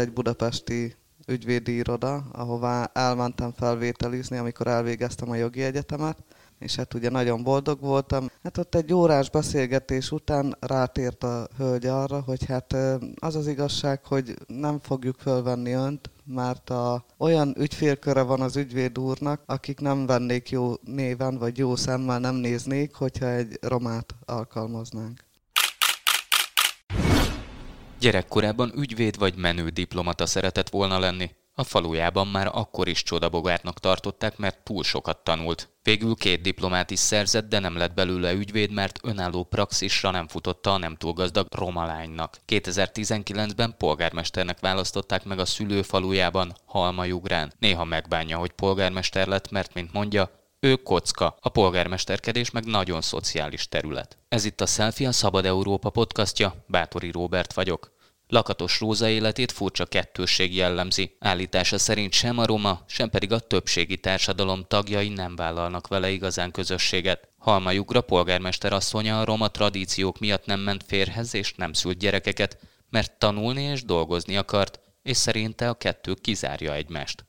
egy 0.00 0.12
budapesti 0.12 0.94
ügyvédi 1.26 1.74
iroda, 1.74 2.24
ahová 2.32 2.90
elmentem 2.94 3.52
felvételizni, 3.52 4.36
amikor 4.36 4.66
elvégeztem 4.66 5.30
a 5.30 5.34
jogi 5.34 5.62
egyetemet, 5.62 6.16
és 6.58 6.76
hát 6.76 6.94
ugye 6.94 7.10
nagyon 7.10 7.42
boldog 7.42 7.80
voltam. 7.80 8.26
Hát 8.42 8.58
ott 8.58 8.74
egy 8.74 8.92
órás 8.92 9.30
beszélgetés 9.30 10.10
után 10.10 10.56
rátért 10.60 11.24
a 11.24 11.48
hölgy 11.56 11.86
arra, 11.86 12.20
hogy 12.20 12.44
hát 12.44 12.76
az 13.14 13.36
az 13.36 13.46
igazság, 13.46 14.04
hogy 14.04 14.34
nem 14.46 14.78
fogjuk 14.78 15.16
fölvenni 15.18 15.72
önt, 15.72 16.10
mert 16.24 16.70
a, 16.70 17.04
olyan 17.18 17.54
ügyfélköre 17.58 18.22
van 18.22 18.40
az 18.40 18.56
ügyvéd 18.56 18.98
úrnak, 18.98 19.42
akik 19.46 19.80
nem 19.80 20.06
vennék 20.06 20.50
jó 20.50 20.74
néven, 20.84 21.38
vagy 21.38 21.58
jó 21.58 21.76
szemmel 21.76 22.18
nem 22.18 22.34
néznék, 22.34 22.94
hogyha 22.94 23.26
egy 23.26 23.58
romát 23.60 24.14
alkalmaznánk. 24.24 25.28
Gyerekkorában 28.00 28.72
ügyvéd 28.76 29.18
vagy 29.18 29.34
menő 29.36 29.68
diplomata 29.68 30.26
szeretett 30.26 30.68
volna 30.68 30.98
lenni. 30.98 31.30
A 31.54 31.64
falujában 31.64 32.26
már 32.26 32.50
akkor 32.52 32.88
is 32.88 33.02
csodabogárnak 33.02 33.78
tartották, 33.78 34.36
mert 34.36 34.64
túl 34.64 34.82
sokat 34.82 35.24
tanult. 35.24 35.70
Végül 35.82 36.14
két 36.14 36.40
diplomát 36.40 36.90
is 36.90 36.98
szerzett, 36.98 37.48
de 37.48 37.58
nem 37.58 37.76
lett 37.76 37.94
belőle 37.94 38.32
ügyvéd, 38.32 38.72
mert 38.72 38.98
önálló 39.02 39.44
praxisra 39.44 40.10
nem 40.10 40.28
futotta 40.28 40.72
a 40.72 40.78
nem 40.78 40.96
túl 40.96 41.12
gazdag 41.12 41.46
roma 41.50 41.86
lánynak. 41.86 42.38
2019-ben 42.46 43.74
polgármesternek 43.78 44.60
választották 44.60 45.24
meg 45.24 45.38
a 45.38 45.44
szülőfalujában, 45.44 46.52
Halmajugrán. 46.64 47.52
Néha 47.58 47.84
megbánja, 47.84 48.38
hogy 48.38 48.50
polgármester 48.50 49.26
lett, 49.26 49.50
mert, 49.50 49.74
mint 49.74 49.92
mondja, 49.92 50.39
ő 50.60 50.76
kocka, 50.76 51.36
a 51.40 51.48
polgármesterkedés 51.48 52.50
meg 52.50 52.64
nagyon 52.64 53.00
szociális 53.00 53.68
terület. 53.68 54.18
Ez 54.28 54.44
itt 54.44 54.60
a 54.60 54.66
Selfie, 54.66 55.08
a 55.08 55.12
Szabad 55.12 55.44
Európa 55.44 55.90
podcastja, 55.90 56.64
Bátori 56.66 57.10
Róbert 57.10 57.52
vagyok. 57.52 57.98
Lakatos 58.28 58.80
Róza 58.80 59.08
életét 59.08 59.52
furcsa 59.52 59.86
kettősség 59.86 60.54
jellemzi. 60.54 61.16
Állítása 61.18 61.78
szerint 61.78 62.12
sem 62.12 62.38
a 62.38 62.46
roma, 62.46 62.84
sem 62.86 63.10
pedig 63.10 63.32
a 63.32 63.38
többségi 63.38 63.96
társadalom 63.98 64.64
tagjai 64.68 65.08
nem 65.08 65.36
vállalnak 65.36 65.88
vele 65.88 66.10
igazán 66.10 66.50
közösséget. 66.50 67.28
Halmajugra 67.38 68.00
polgármester 68.00 68.72
asszonya 68.72 69.20
a 69.20 69.24
roma 69.24 69.48
tradíciók 69.48 70.18
miatt 70.18 70.46
nem 70.46 70.60
ment 70.60 70.84
férhez 70.86 71.34
és 71.34 71.54
nem 71.54 71.72
szült 71.72 71.98
gyerekeket, 71.98 72.58
mert 72.90 73.18
tanulni 73.18 73.62
és 73.62 73.84
dolgozni 73.84 74.36
akart, 74.36 74.80
és 75.02 75.16
szerinte 75.16 75.68
a 75.68 75.74
kettő 75.74 76.14
kizárja 76.14 76.74
egymást. 76.74 77.24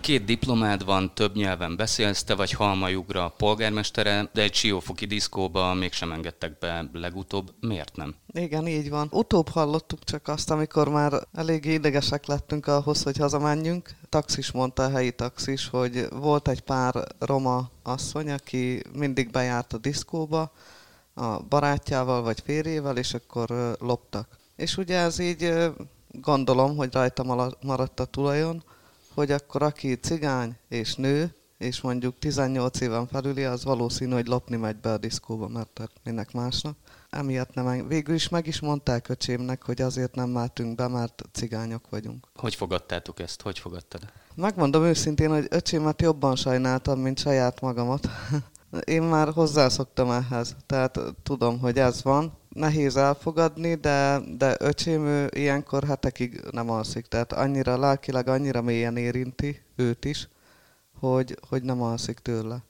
Két 0.00 0.24
diplomád 0.24 0.84
van, 0.84 1.14
több 1.14 1.34
nyelven 1.34 1.76
beszélsz, 1.76 2.22
te 2.24 2.34
vagy 2.34 2.50
Halmajugra 2.50 3.28
polgármestere, 3.36 4.30
de 4.32 4.42
egy 4.42 4.54
siófoki 4.54 5.06
diszkóba 5.06 5.74
mégsem 5.74 6.12
engedtek 6.12 6.58
be 6.58 6.90
legutóbb. 6.92 7.54
Miért 7.60 7.96
nem? 7.96 8.14
Igen, 8.32 8.66
így 8.66 8.90
van. 8.90 9.08
Utóbb 9.10 9.48
hallottuk 9.48 10.04
csak 10.04 10.28
azt, 10.28 10.50
amikor 10.50 10.88
már 10.88 11.12
elég 11.32 11.64
idegesek 11.64 12.26
lettünk 12.26 12.66
ahhoz, 12.66 13.02
hogy 13.02 13.16
hazamenjünk. 13.16 13.90
Taxis 14.08 14.52
mondta 14.52 14.84
a 14.84 14.90
helyi 14.90 15.12
taxis, 15.12 15.68
hogy 15.68 16.06
volt 16.12 16.48
egy 16.48 16.60
pár 16.60 16.94
roma 17.18 17.70
asszony, 17.82 18.30
aki 18.30 18.82
mindig 18.92 19.30
bejárt 19.30 19.72
a 19.72 19.78
diszkóba 19.78 20.52
a 21.14 21.38
barátjával 21.42 22.22
vagy 22.22 22.40
férjével, 22.44 22.96
és 22.96 23.14
akkor 23.14 23.76
loptak. 23.80 24.38
És 24.56 24.76
ugye 24.76 24.98
ez 24.98 25.18
így 25.18 25.70
gondolom, 26.10 26.76
hogy 26.76 26.92
rajta 26.92 27.54
maradt 27.60 28.00
a 28.00 28.04
tulajon, 28.04 28.62
hogy 29.14 29.30
akkor 29.30 29.62
aki 29.62 29.94
cigány 29.94 30.56
és 30.68 30.94
nő, 30.94 31.34
és 31.58 31.80
mondjuk 31.80 32.18
18 32.18 32.80
éven 32.80 33.06
felüli, 33.06 33.44
az 33.44 33.64
valószínű, 33.64 34.12
hogy 34.12 34.26
lopni 34.26 34.56
megy 34.56 34.76
be 34.76 34.92
a 34.92 34.98
diszkóba, 34.98 35.48
mert 35.48 35.80
minek 36.04 36.32
másnak. 36.32 36.76
Emiatt 37.10 37.54
nem, 37.54 37.88
végül 37.88 38.14
is 38.14 38.28
meg 38.28 38.46
is 38.46 38.60
mondták 38.60 39.08
öcsémnek, 39.08 39.64
hogy 39.64 39.80
azért 39.80 40.14
nem 40.14 40.28
mehetünk 40.28 40.74
be, 40.74 40.88
mert 40.88 41.22
cigányok 41.32 41.90
vagyunk. 41.90 42.26
Hogy 42.34 42.54
fogadtátok 42.54 43.20
ezt? 43.20 43.42
Hogy 43.42 43.58
fogadtad? 43.58 44.12
Megmondom 44.34 44.84
őszintén, 44.84 45.30
hogy 45.30 45.46
öcsémet 45.50 46.02
jobban 46.02 46.36
sajnáltam, 46.36 46.98
mint 46.98 47.18
saját 47.18 47.60
magamat. 47.60 48.08
Én 48.84 49.02
már 49.02 49.32
hozzászoktam 49.32 50.10
ehhez, 50.10 50.56
tehát 50.66 50.98
tudom, 51.22 51.58
hogy 51.58 51.78
ez 51.78 52.02
van, 52.02 52.38
nehéz 52.50 52.96
elfogadni, 52.96 53.74
de, 53.74 54.20
de 54.36 54.56
öcsém 54.58 55.06
ő 55.06 55.28
ilyenkor 55.34 55.84
hetekig 55.84 56.40
nem 56.50 56.70
alszik, 56.70 57.06
tehát 57.06 57.32
annyira 57.32 57.78
lelkileg, 57.78 58.28
annyira 58.28 58.62
mélyen 58.62 58.96
érinti 58.96 59.62
őt 59.76 60.04
is, 60.04 60.28
hogy, 60.98 61.38
hogy 61.48 61.62
nem 61.62 61.82
alszik 61.82 62.18
tőle. 62.18 62.64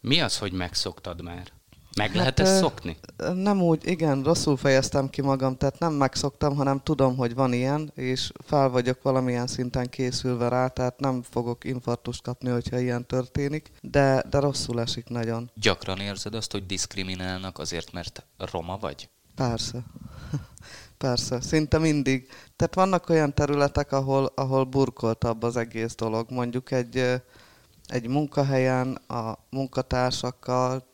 Mi 0.00 0.20
az, 0.20 0.38
hogy 0.38 0.52
megszoktad 0.52 1.22
már? 1.22 1.52
Meg 1.96 2.14
lehet 2.14 2.38
hát, 2.38 2.48
ezt 2.48 2.56
szokni? 2.56 2.96
Nem 3.34 3.62
úgy, 3.62 3.88
igen, 3.88 4.22
rosszul 4.22 4.56
fejeztem 4.56 5.10
ki 5.10 5.22
magam, 5.22 5.56
tehát 5.56 5.78
nem 5.78 5.92
megszoktam, 5.92 6.56
hanem 6.56 6.80
tudom, 6.82 7.16
hogy 7.16 7.34
van 7.34 7.52
ilyen, 7.52 7.92
és 7.94 8.32
fel 8.44 8.68
vagyok 8.68 9.02
valamilyen 9.02 9.46
szinten 9.46 9.88
készülve 9.88 10.48
rá, 10.48 10.66
tehát 10.66 11.00
nem 11.00 11.22
fogok 11.22 11.64
infarktust 11.64 12.22
kapni, 12.22 12.50
hogyha 12.50 12.78
ilyen 12.78 13.06
történik, 13.06 13.70
de, 13.80 14.22
de 14.30 14.38
rosszul 14.38 14.80
esik 14.80 15.08
nagyon. 15.08 15.50
Gyakran 15.54 15.98
érzed 15.98 16.34
azt, 16.34 16.52
hogy 16.52 16.66
diszkriminálnak 16.66 17.58
azért, 17.58 17.92
mert 17.92 18.24
roma 18.36 18.76
vagy? 18.76 19.08
Persze. 19.34 19.78
Persze, 20.98 21.40
szinte 21.40 21.78
mindig. 21.78 22.28
Tehát 22.56 22.74
vannak 22.74 23.08
olyan 23.08 23.34
területek, 23.34 23.92
ahol, 23.92 24.32
ahol 24.34 24.64
burkoltabb 24.64 25.42
az 25.42 25.56
egész 25.56 25.94
dolog. 25.94 26.30
Mondjuk 26.30 26.70
egy, 26.70 27.22
egy 27.90 28.08
munkahelyen 28.08 28.94
a 28.94 29.38
munkatársakkal 29.50 30.88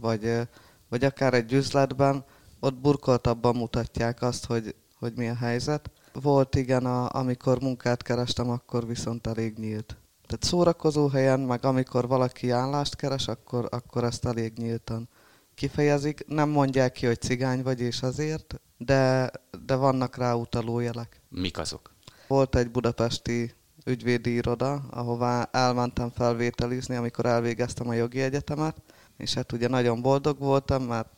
vagy, 0.00 0.48
vagy 0.88 1.04
akár 1.04 1.34
egy 1.34 1.52
üzletben, 1.52 2.24
ott 2.60 2.74
burkoltabban 2.74 3.56
mutatják 3.56 4.22
azt, 4.22 4.46
hogy, 4.46 4.74
hogy 4.98 5.12
mi 5.16 5.28
a 5.28 5.34
helyzet. 5.34 5.90
Volt 6.12 6.54
igen, 6.54 6.86
a, 6.86 7.08
amikor 7.14 7.60
munkát 7.60 8.02
kerestem, 8.02 8.50
akkor 8.50 8.86
viszont 8.86 9.26
elég 9.26 9.58
nyílt. 9.58 9.96
Tehát 10.26 10.44
szórakozó 10.44 11.08
helyen, 11.08 11.40
meg 11.40 11.64
amikor 11.64 12.08
valaki 12.08 12.50
állást 12.50 12.96
keres, 12.96 13.28
akkor, 13.28 13.68
akkor 13.70 14.04
ezt 14.04 14.24
elég 14.24 14.52
nyíltan 14.56 15.08
kifejezik. 15.54 16.24
Nem 16.26 16.48
mondják 16.48 16.92
ki, 16.92 17.06
hogy 17.06 17.20
cigány 17.20 17.62
vagy, 17.62 17.80
és 17.80 18.02
azért, 18.02 18.60
de, 18.78 19.30
de 19.66 19.74
vannak 19.74 20.16
rá 20.16 20.34
utaló 20.34 20.80
jelek. 20.80 21.20
Mik 21.28 21.58
azok? 21.58 21.94
Volt 22.28 22.56
egy 22.56 22.70
budapesti 22.70 23.54
ügyvédi 23.86 24.34
iroda, 24.34 24.82
ahová 24.90 25.48
elmentem 25.52 26.10
felvételizni, 26.10 26.96
amikor 26.96 27.26
elvégeztem 27.26 27.88
a 27.88 27.94
jogi 27.94 28.20
egyetemet, 28.20 28.76
és 29.16 29.34
hát 29.34 29.52
ugye 29.52 29.68
nagyon 29.68 30.02
boldog 30.02 30.38
voltam, 30.38 30.82
mert 30.82 31.08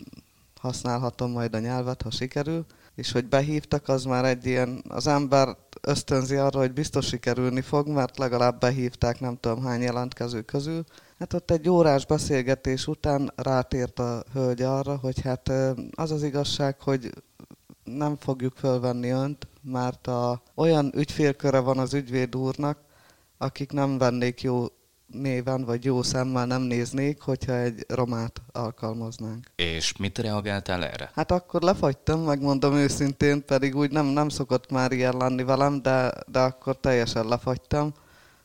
használhatom 0.61 1.31
majd 1.31 1.55
a 1.55 1.59
nyelvet, 1.59 2.03
ha 2.03 2.11
sikerül, 2.11 2.67
és 2.95 3.13
hogy 3.13 3.27
behívtak, 3.27 3.89
az 3.89 4.05
már 4.05 4.25
egy 4.25 4.47
ilyen, 4.47 4.83
az 4.89 5.07
ember 5.07 5.57
ösztönzi 5.81 6.37
arra, 6.37 6.59
hogy 6.59 6.73
biztos 6.73 7.07
sikerülni 7.07 7.61
fog, 7.61 7.89
mert 7.89 8.19
legalább 8.19 8.61
behívták 8.61 9.21
nem 9.21 9.37
tudom 9.41 9.65
hány 9.65 9.81
jelentkező 9.81 10.43
közül. 10.43 10.85
Hát 11.19 11.33
ott 11.33 11.51
egy 11.51 11.69
órás 11.69 12.07
beszélgetés 12.07 12.87
után 12.87 13.33
rátért 13.37 13.99
a 13.99 14.25
hölgy 14.33 14.63
arra, 14.63 14.97
hogy 14.97 15.21
hát 15.21 15.53
az 15.95 16.11
az 16.11 16.23
igazság, 16.23 16.81
hogy 16.81 17.13
nem 17.85 18.17
fogjuk 18.17 18.57
fölvenni 18.57 19.09
önt, 19.09 19.47
mert 19.63 20.07
a, 20.07 20.43
olyan 20.55 20.93
ügyfélköre 20.97 21.59
van 21.59 21.79
az 21.79 21.95
ügyvéd 21.95 22.37
úrnak, 22.37 22.79
akik 23.39 23.73
nem 23.73 23.99
vennék 23.99 24.43
jó 24.43 24.67
néven 25.13 25.65
vagy 25.65 25.85
jó 25.85 26.03
szemmel 26.03 26.47
nem 26.47 26.63
néznék, 26.63 27.21
hogyha 27.21 27.53
egy 27.53 27.85
romát 27.89 28.43
alkalmaznánk. 28.53 29.51
És 29.57 29.97
mit 29.97 30.19
reagáltál 30.19 30.85
erre? 30.85 31.11
Hát 31.15 31.31
akkor 31.31 31.63
lefagytam, 31.63 32.21
megmondom 32.21 32.75
őszintén, 32.75 33.45
pedig 33.45 33.77
úgy 33.77 33.91
nem, 33.91 34.07
nem 34.07 34.29
szokott 34.29 34.71
már 34.71 34.93
ilyen 34.93 35.17
lenni 35.17 35.43
velem, 35.43 35.83
de, 35.83 36.13
de 36.27 36.39
akkor 36.39 36.77
teljesen 36.77 37.27
lefagytam, 37.27 37.93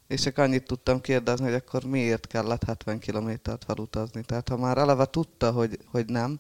és 0.08 0.22
csak 0.22 0.38
annyit 0.38 0.66
tudtam 0.66 1.02
kérdezni, 1.02 1.46
hogy 1.46 1.54
akkor 1.54 1.84
miért 1.84 2.28
kellett 2.28 2.64
70 2.64 3.00
kilométert 3.00 3.64
felutazni. 3.64 4.22
Tehát 4.22 4.50
ha 4.50 4.58
már 4.58 4.78
eleve 4.78 5.06
tudta, 5.06 5.52
hogy, 5.52 5.80
hogy 5.92 6.06
nem, 6.06 6.40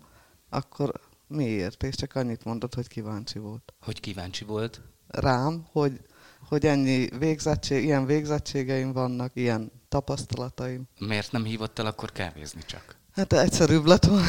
akkor 0.50 0.94
miért? 1.28 1.84
És 1.84 1.96
csak 1.96 2.16
annyit 2.16 2.44
mondott, 2.44 2.74
hogy 2.74 2.88
kíváncsi 2.88 3.40
volt. 3.40 3.74
Hogy 3.82 4.00
kíváncsi 4.00 4.46
volt? 4.46 4.82
Rám, 5.08 5.66
hogy, 5.72 6.00
hogy 6.48 6.66
ennyi 6.66 7.10
végzettség, 7.18 7.84
ilyen 7.84 8.06
végzettségeim 8.06 8.92
vannak, 8.92 9.32
ilyen 9.34 9.72
tapasztalataim. 9.90 10.84
Miért 11.00 11.32
nem 11.32 11.44
hívott 11.44 11.80
el 11.80 11.86
akkor 11.86 12.12
kávézni 12.12 12.62
csak? 12.66 12.96
Hát 13.12 13.34
egyszerűbb 13.34 13.86
lett 13.86 14.06
volna. 14.06 14.26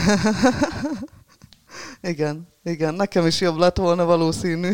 igen, 2.12 2.48
igen, 2.62 2.94
nekem 2.94 3.26
is 3.26 3.40
jobb 3.40 3.56
lett 3.56 3.76
volna 3.76 4.04
valószínű. 4.04 4.72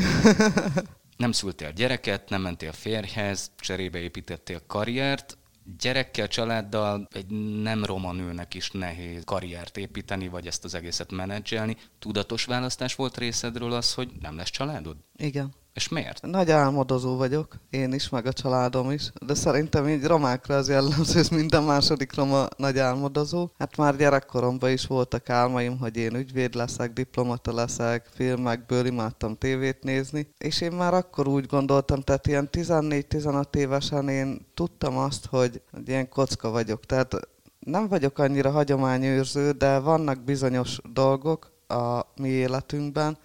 nem 1.17 1.33
szültél 1.33 1.73
gyereket, 1.73 2.29
nem 2.29 2.41
mentél 2.43 2.73
férjhez, 2.73 3.51
cserébe 3.57 3.99
építettél 3.99 4.63
karriert, 4.67 5.39
gyerekkel, 5.79 6.29
családdal 6.29 7.09
egy 7.13 7.27
nem 7.63 7.85
roma 7.85 8.13
nőnek 8.13 8.55
is 8.55 8.71
nehéz 8.71 9.23
karriert 9.25 9.77
építeni, 9.77 10.29
vagy 10.29 10.47
ezt 10.47 10.65
az 10.65 10.75
egészet 10.75 11.13
menedzselni. 11.13 11.77
Tudatos 11.99 12.45
választás 12.45 12.95
volt 12.95 13.17
részedről 13.17 13.73
az, 13.73 13.95
hogy 13.95 14.11
nem 14.21 14.37
lesz 14.37 14.51
családod? 14.51 14.97
Igen, 15.17 15.55
És 15.75 15.89
miért? 15.89 16.23
Nagy 16.23 16.51
álmodozó 16.51 17.17
vagyok, 17.17 17.57
én 17.71 17.93
is, 17.93 18.09
meg 18.09 18.27
a 18.27 18.33
családom 18.33 18.91
is, 18.91 19.11
de 19.27 19.35
szerintem 19.35 19.89
így 19.89 20.05
romákra 20.05 20.57
az 20.57 20.69
jellemző, 20.69 21.19
ez 21.19 21.29
minden 21.29 21.63
második 21.63 22.15
roma 22.15 22.47
nagy 22.57 22.79
álmodozó. 22.79 23.49
Hát 23.59 23.77
már 23.77 23.97
gyerekkoromban 23.97 24.71
is 24.71 24.87
voltak 24.87 25.31
álmaim, 25.31 25.79
hogy 25.79 25.97
én 25.97 26.15
ügyvéd 26.15 26.55
leszek, 26.55 26.93
diplomata 26.93 27.55
leszek, 27.55 28.09
filmekből 28.15 28.87
imádtam 28.87 29.37
tévét 29.39 29.83
nézni, 29.83 30.33
és 30.39 30.61
én 30.61 30.73
már 30.73 30.95
akkor 30.95 31.29
úgy 31.29 31.47
gondoltam, 31.47 32.01
tehát 32.01 32.27
ilyen 32.27 32.49
14-15 32.53 33.55
évesen 33.55 34.09
én 34.09 34.47
tudtam 34.55 34.97
azt, 34.99 35.27
hogy, 35.27 35.63
ilyen 35.87 36.09
kocka 36.09 36.51
vagyok, 36.51 36.87
tehát 36.87 37.15
nem 37.59 37.89
vagyok 37.89 38.19
annyira 38.19 38.51
hagyományőrző, 38.51 39.51
de 39.51 39.79
vannak 39.79 40.21
bizonyos 40.25 40.79
dolgok 40.93 41.53
a 41.69 42.01
mi 42.17 42.29
életünkben, 42.29 43.19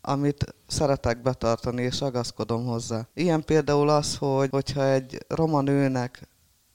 amit 0.00 0.54
szeretek 0.66 1.22
betartani, 1.22 1.82
és 1.82 2.00
agaszkodom 2.00 2.64
hozzá. 2.64 3.06
Ilyen 3.14 3.44
például 3.44 3.88
az, 3.88 4.16
hogy 4.16 4.48
hogyha 4.50 4.84
egy 4.84 5.18
roma 5.28 5.60
nőnek 5.60 6.28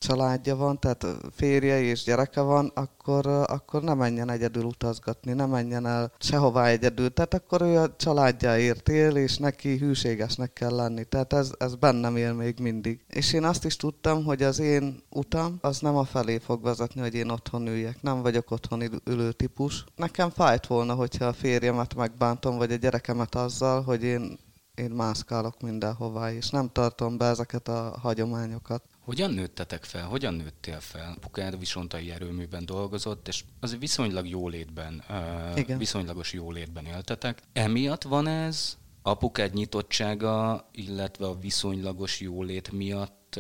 családja 0.06 0.56
van, 0.56 0.80
tehát 0.80 1.06
férje 1.36 1.82
és 1.82 2.04
gyereke 2.04 2.42
van, 2.42 2.72
akkor, 2.74 3.28
akkor 3.28 3.82
ne 3.84 3.94
menjen 3.94 4.30
egyedül 4.30 4.64
utazgatni, 4.64 5.34
ne 5.34 5.46
menjen 5.46 5.86
el 5.86 6.12
sehová 6.20 6.68
egyedül. 6.68 7.14
Tehát 7.14 7.34
akkor 7.34 7.62
ő 7.62 7.78
a 7.78 7.96
családjáért 7.96 8.90
él, 8.90 9.16
és 9.16 9.38
neki 9.38 9.78
hűségesnek 9.78 10.54
kell 10.54 10.76
lenni. 10.76 11.04
Tehát 11.04 11.34
ez, 11.34 11.52
ez 11.58 11.76
bennem 11.76 12.16
él 12.16 12.34
még 12.34 12.60
mindig. 12.60 13.00
És 13.08 13.34
én 13.34 13.44
azt 13.44 13.66
is 13.66 13.76
tudtam, 13.76 14.24
hogy 14.24 14.44
az 14.44 14.60
én 14.60 15.04
utam 15.10 15.58
az 15.62 15.80
nem 15.80 15.96
a 15.96 16.04
felé 16.04 16.38
fog 16.38 16.64
vezetni, 16.64 17.02
hogy 17.02 17.14
én 17.14 17.30
otthon 17.30 17.68
üljek. 17.68 18.02
Nem 18.02 18.22
vagyok 18.22 18.52
otthon 18.52 19.02
ülő 19.06 19.32
típus. 19.32 19.84
Nekem 19.96 20.30
fájt 20.30 20.68
volna, 20.68 20.94
hogyha 20.94 21.26
a 21.26 21.34
férjemet 21.34 21.96
megbántom, 21.96 22.58
vagy 22.58 22.72
a 22.72 22.76
gyerekemet 22.76 23.36
azzal, 23.36 23.82
hogy 23.82 24.04
én 24.04 24.38
én 24.76 24.92
mászkálok 24.92 25.62
mindenhová, 25.62 26.32
és 26.32 26.50
nem 26.50 26.70
tartom 26.72 27.18
be 27.18 27.26
ezeket 27.26 27.68
a 27.68 27.98
hagyományokat. 28.02 28.84
Hogyan 29.06 29.32
nőttetek 29.32 29.84
fel? 29.84 30.06
Hogyan 30.06 30.34
nőttél 30.34 30.80
fel? 30.80 31.14
Apukád 31.16 31.60
visontai 31.60 32.12
erőműben 32.12 32.66
dolgozott, 32.66 33.28
és 33.28 33.44
az 33.60 33.78
viszonylag 33.78 34.28
jólétben, 34.28 35.04
uh, 35.10 35.78
viszonylagos 35.78 36.34
jólétben 36.34 36.86
éltetek. 36.86 37.42
Emiatt 37.54 38.04
van 38.04 38.28
ez, 38.28 38.78
apukád 39.02 39.54
nyitottsága, 39.54 40.68
illetve 40.72 41.26
a 41.26 41.40
viszonylagos 41.40 42.20
jólét 42.20 42.72
miatt 42.72 43.40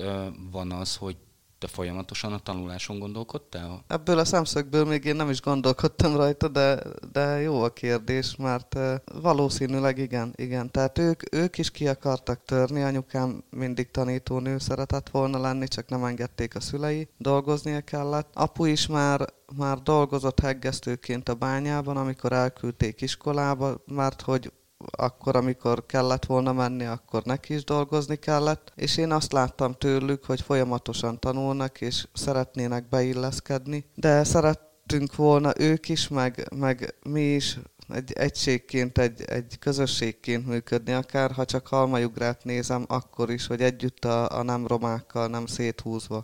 van 0.51 0.71
az, 0.71 0.95
hogy 0.95 1.17
te 1.57 1.67
folyamatosan 1.67 2.33
a 2.33 2.39
tanuláson 2.39 2.99
gondolkodtál? 2.99 3.83
Ebből 3.87 4.19
a 4.19 4.25
szemszögből 4.25 4.85
még 4.85 5.05
én 5.05 5.15
nem 5.15 5.29
is 5.29 5.41
gondolkodtam 5.41 6.15
rajta, 6.15 6.47
de, 6.47 6.79
de 7.11 7.41
jó 7.41 7.61
a 7.61 7.73
kérdés, 7.73 8.35
mert 8.35 8.79
valószínűleg 9.21 9.97
igen, 9.97 10.33
igen. 10.35 10.71
Tehát 10.71 10.97
ők, 10.97 11.35
ők 11.35 11.57
is 11.57 11.71
ki 11.71 11.87
akartak 11.87 12.43
törni, 12.45 12.81
anyukám 12.81 13.43
mindig 13.49 13.91
tanítónő 13.91 14.57
szeretett 14.57 15.09
volna 15.09 15.39
lenni, 15.39 15.67
csak 15.67 15.89
nem 15.89 16.03
engedték 16.03 16.55
a 16.55 16.59
szülei, 16.59 17.07
dolgoznia 17.17 17.81
kellett. 17.81 18.29
Apu 18.33 18.65
is 18.65 18.87
már 18.87 19.25
már 19.57 19.77
dolgozott 19.81 20.39
heggesztőként 20.39 21.29
a 21.29 21.35
bányában, 21.35 21.97
amikor 21.97 22.31
elküldték 22.31 23.01
iskolába, 23.01 23.83
mert 23.85 24.21
hogy 24.21 24.51
akkor, 24.91 25.35
amikor 25.35 25.85
kellett 25.85 26.25
volna 26.25 26.53
menni, 26.53 26.85
akkor 26.85 27.23
neki 27.23 27.53
is 27.53 27.63
dolgozni 27.63 28.15
kellett, 28.15 28.71
és 28.75 28.97
én 28.97 29.11
azt 29.11 29.31
láttam 29.31 29.73
tőlük, 29.73 30.25
hogy 30.25 30.41
folyamatosan 30.41 31.19
tanulnak, 31.19 31.81
és 31.81 32.07
szeretnének 32.13 32.89
beilleszkedni, 32.89 33.85
de 33.95 34.23
szerettünk 34.23 35.15
volna 35.15 35.51
ők 35.57 35.89
is, 35.89 36.07
meg, 36.07 36.47
meg 36.55 36.95
mi 37.03 37.21
is 37.21 37.59
egy 37.89 38.11
egységként, 38.11 38.97
egy, 38.97 39.21
egy 39.21 39.59
közösségként 39.59 40.47
működni, 40.47 40.91
akár 40.91 41.31
ha 41.31 41.45
csak 41.45 41.67
halmajugrát 41.67 42.43
nézem, 42.43 42.85
akkor 42.87 43.31
is, 43.31 43.47
hogy 43.47 43.61
együtt 43.61 44.05
a, 44.05 44.37
a 44.37 44.43
nem 44.43 44.67
romákkal, 44.67 45.27
nem 45.27 45.45
széthúzva 45.45 46.23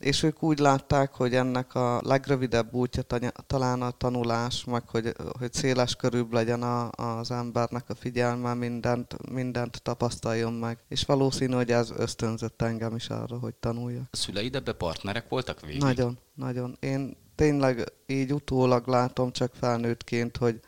és 0.00 0.22
ők 0.22 0.42
úgy 0.42 0.58
látták, 0.58 1.14
hogy 1.14 1.34
ennek 1.34 1.74
a 1.74 2.00
legrövidebb 2.04 2.74
útja 2.74 3.02
talán 3.46 3.82
a 3.82 3.90
tanulás, 3.90 4.64
meg 4.64 4.88
hogy, 4.88 5.14
hogy 5.38 5.52
széles 5.52 5.96
körűbb 5.96 6.32
legyen 6.32 6.62
a, 6.62 6.90
az 6.90 7.30
embernek 7.30 7.84
a 7.88 7.94
figyelme, 7.94 8.54
mindent, 8.54 9.30
mindent 9.30 9.82
tapasztaljon 9.82 10.52
meg. 10.52 10.78
És 10.88 11.04
valószínű, 11.04 11.54
hogy 11.54 11.70
ez 11.70 11.90
ösztönzött 11.96 12.62
engem 12.62 12.94
is 12.94 13.08
arra, 13.08 13.38
hogy 13.38 13.54
tanuljak. 13.54 14.04
A 14.10 14.16
szüleid 14.16 14.54
ebbe 14.54 14.72
partnerek 14.72 15.28
voltak 15.28 15.60
végig? 15.60 15.80
Nagyon, 15.80 16.18
nagyon. 16.34 16.76
Én 16.80 17.16
tényleg 17.34 17.92
így 18.06 18.32
utólag 18.32 18.88
látom 18.88 19.32
csak 19.32 19.52
felnőttként, 19.54 20.36
hogy, 20.36 20.60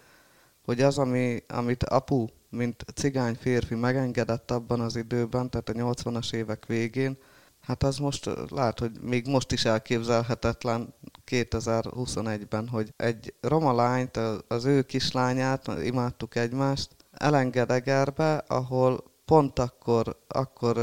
hogy 0.65 0.81
az, 0.81 0.99
ami, 0.99 1.43
amit 1.49 1.85
apu, 1.85 2.27
mint 2.49 2.85
cigány 2.95 3.35
férfi 3.35 3.75
megengedett 3.75 4.51
abban 4.51 4.81
az 4.81 4.97
időben, 4.97 5.51
tehát 5.51 5.69
a 5.69 5.73
80-as 5.73 6.35
évek 6.35 6.67
végén, 6.67 7.17
Hát 7.63 7.83
az 7.83 7.99
most 7.99 8.31
lehet, 8.49 8.79
hogy 8.79 9.01
még 9.01 9.27
most 9.27 9.53
is 9.53 9.65
elképzelhetetlen 9.65 10.95
2021-ben, 11.27 12.69
hogy 12.69 12.93
egy 12.97 13.35
roma 13.41 13.75
lányt, 13.75 14.17
az 14.49 14.65
ő 14.65 14.83
kislányát, 14.83 15.71
imádtuk 15.85 16.37
egymást, 16.37 16.97
elenged 17.11 17.71
Egerbe, 17.71 18.37
ahol 18.37 19.05
pont 19.25 19.59
akkor, 19.59 20.17
akkor, 20.29 20.79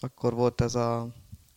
akkor 0.00 0.34
volt 0.34 0.60
ez 0.60 0.74
a 0.74 1.08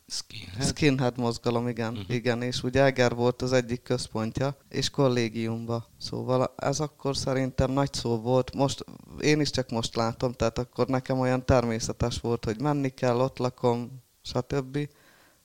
Skinhead, 0.08 0.68
Skinhead 0.68 1.18
mozgalom, 1.18 1.68
igen, 1.68 1.92
uh-huh. 1.94 2.16
igen, 2.16 2.42
és 2.42 2.64
ugye 2.64 2.84
Eger 2.84 3.16
volt 3.16 3.42
az 3.42 3.54
egyik 3.54 3.82
központja, 3.82 4.56
és 4.70 4.90
kollégiumba. 4.90 5.86
Szóval 5.98 6.54
ez 6.58 6.80
akkor 6.80 7.16
szerintem 7.16 7.72
nagy 7.72 7.94
szó 7.94 8.22
volt. 8.22 8.54
Most, 8.56 8.86
én 9.20 9.40
is 9.40 9.50
csak 9.50 9.70
most 9.70 9.96
látom, 9.96 10.32
tehát 10.32 10.58
akkor 10.58 10.88
nekem 10.88 11.20
olyan 11.20 11.46
természetes 11.46 12.20
volt, 12.20 12.46
hogy 12.46 12.62
menni 12.62 12.90
kell, 12.90 13.20
ott 13.20 13.38
lakom, 13.38 14.01
stb. 14.22 14.90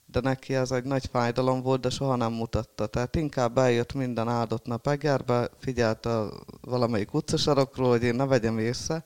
De 0.05 0.19
neki 0.19 0.55
ez 0.55 0.71
egy 0.71 0.83
nagy 0.83 1.05
fájdalom 1.11 1.61
volt, 1.61 1.81
de 1.81 1.89
soha 1.89 2.15
nem 2.15 2.33
mutatta. 2.33 2.87
Tehát 2.87 3.15
inkább 3.15 3.57
eljött 3.57 3.93
minden 3.93 4.27
áldott 4.27 4.65
nap 4.65 4.87
Egerbe, 4.87 5.49
figyelte 5.59 6.23
valamelyik 6.61 7.13
utcasarokról, 7.13 7.89
hogy 7.89 8.03
én 8.03 8.15
ne 8.15 8.25
vegyem 8.25 8.57
észre, 8.57 9.03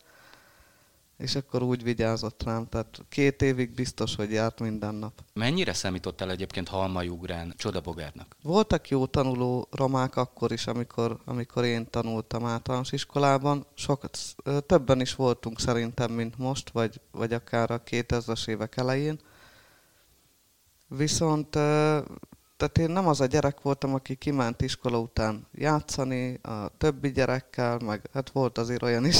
és 1.22 1.36
akkor 1.36 1.62
úgy 1.64 1.84
vigyázott 1.84 2.44
rám, 2.44 2.68
tehát 2.70 3.02
két 3.10 3.42
évig 3.42 3.74
biztos, 3.74 4.16
hogy 4.16 4.32
járt 4.32 4.60
minden 4.60 4.96
nap. 4.96 5.14
Mennyire 5.34 5.74
számítottál 5.74 6.32
egyébként 6.32 6.68
Halmajugrán 6.68 7.54
csodabogárnak? 7.58 8.36
Voltak 8.44 8.90
jó 8.90 9.06
tanuló 9.06 9.68
romák 9.72 10.16
akkor 10.16 10.52
is, 10.52 10.68
amikor, 10.68 11.20
amikor 11.26 11.64
én 11.64 11.90
tanultam 11.90 12.46
általános 12.46 12.92
iskolában. 12.92 13.66
Sokat, 13.74 14.18
többen 14.66 15.02
is 15.02 15.16
voltunk 15.16 15.60
szerintem, 15.60 16.12
mint 16.12 16.38
most, 16.38 16.70
vagy, 16.70 17.02
vagy 17.12 17.34
akár 17.34 17.72
a 17.72 17.84
2000-es 17.84 18.48
évek 18.48 18.78
elején. 18.78 19.20
Viszont 20.98 21.50
tehát 21.50 22.78
én 22.78 22.90
nem 22.90 23.08
az 23.08 23.22
a 23.22 23.26
gyerek 23.26 23.62
voltam, 23.62 23.94
aki 23.94 24.16
kiment 24.16 24.62
iskola 24.62 25.00
után 25.00 25.48
játszani 25.52 26.39
a 26.42 26.68
többi 26.77 27.12
gyerekkel, 27.12 27.77
meg 27.77 28.10
hát 28.13 28.30
volt 28.30 28.58
azért 28.58 28.84
olyan 28.84 29.06
is, 29.06 29.18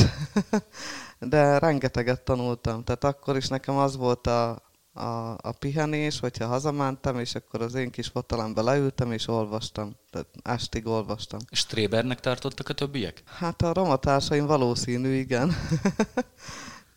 de 1.19 1.57
rengeteget 1.57 2.22
tanultam. 2.22 2.84
Tehát 2.84 3.03
akkor 3.03 3.38
is 3.38 3.48
nekem 3.48 3.77
az 3.77 3.98
volt 3.98 4.27
a, 4.27 4.50
a, 4.93 5.31
a 5.38 5.51
pihenés, 5.60 6.19
hogyha 6.19 6.48
hazamentem, 6.48 7.19
és 7.19 7.36
akkor 7.36 7.62
az 7.62 7.74
én 7.74 7.89
kis 7.89 8.07
fotelembe 8.07 8.62
leültem, 8.62 9.12
és 9.12 9.27
olvastam. 9.27 9.95
Tehát 10.10 10.27
estig 10.43 10.88
olvastam. 10.88 11.39
És 11.50 11.65
trébernek 11.65 12.19
tartottak 12.19 12.69
a 12.69 12.74
többiek? 12.74 13.24
Hát 13.25 13.62
a 13.62 13.74
roma 13.74 13.95
társaim 13.95 14.45
valószínű, 14.45 15.13
igen. 15.13 15.53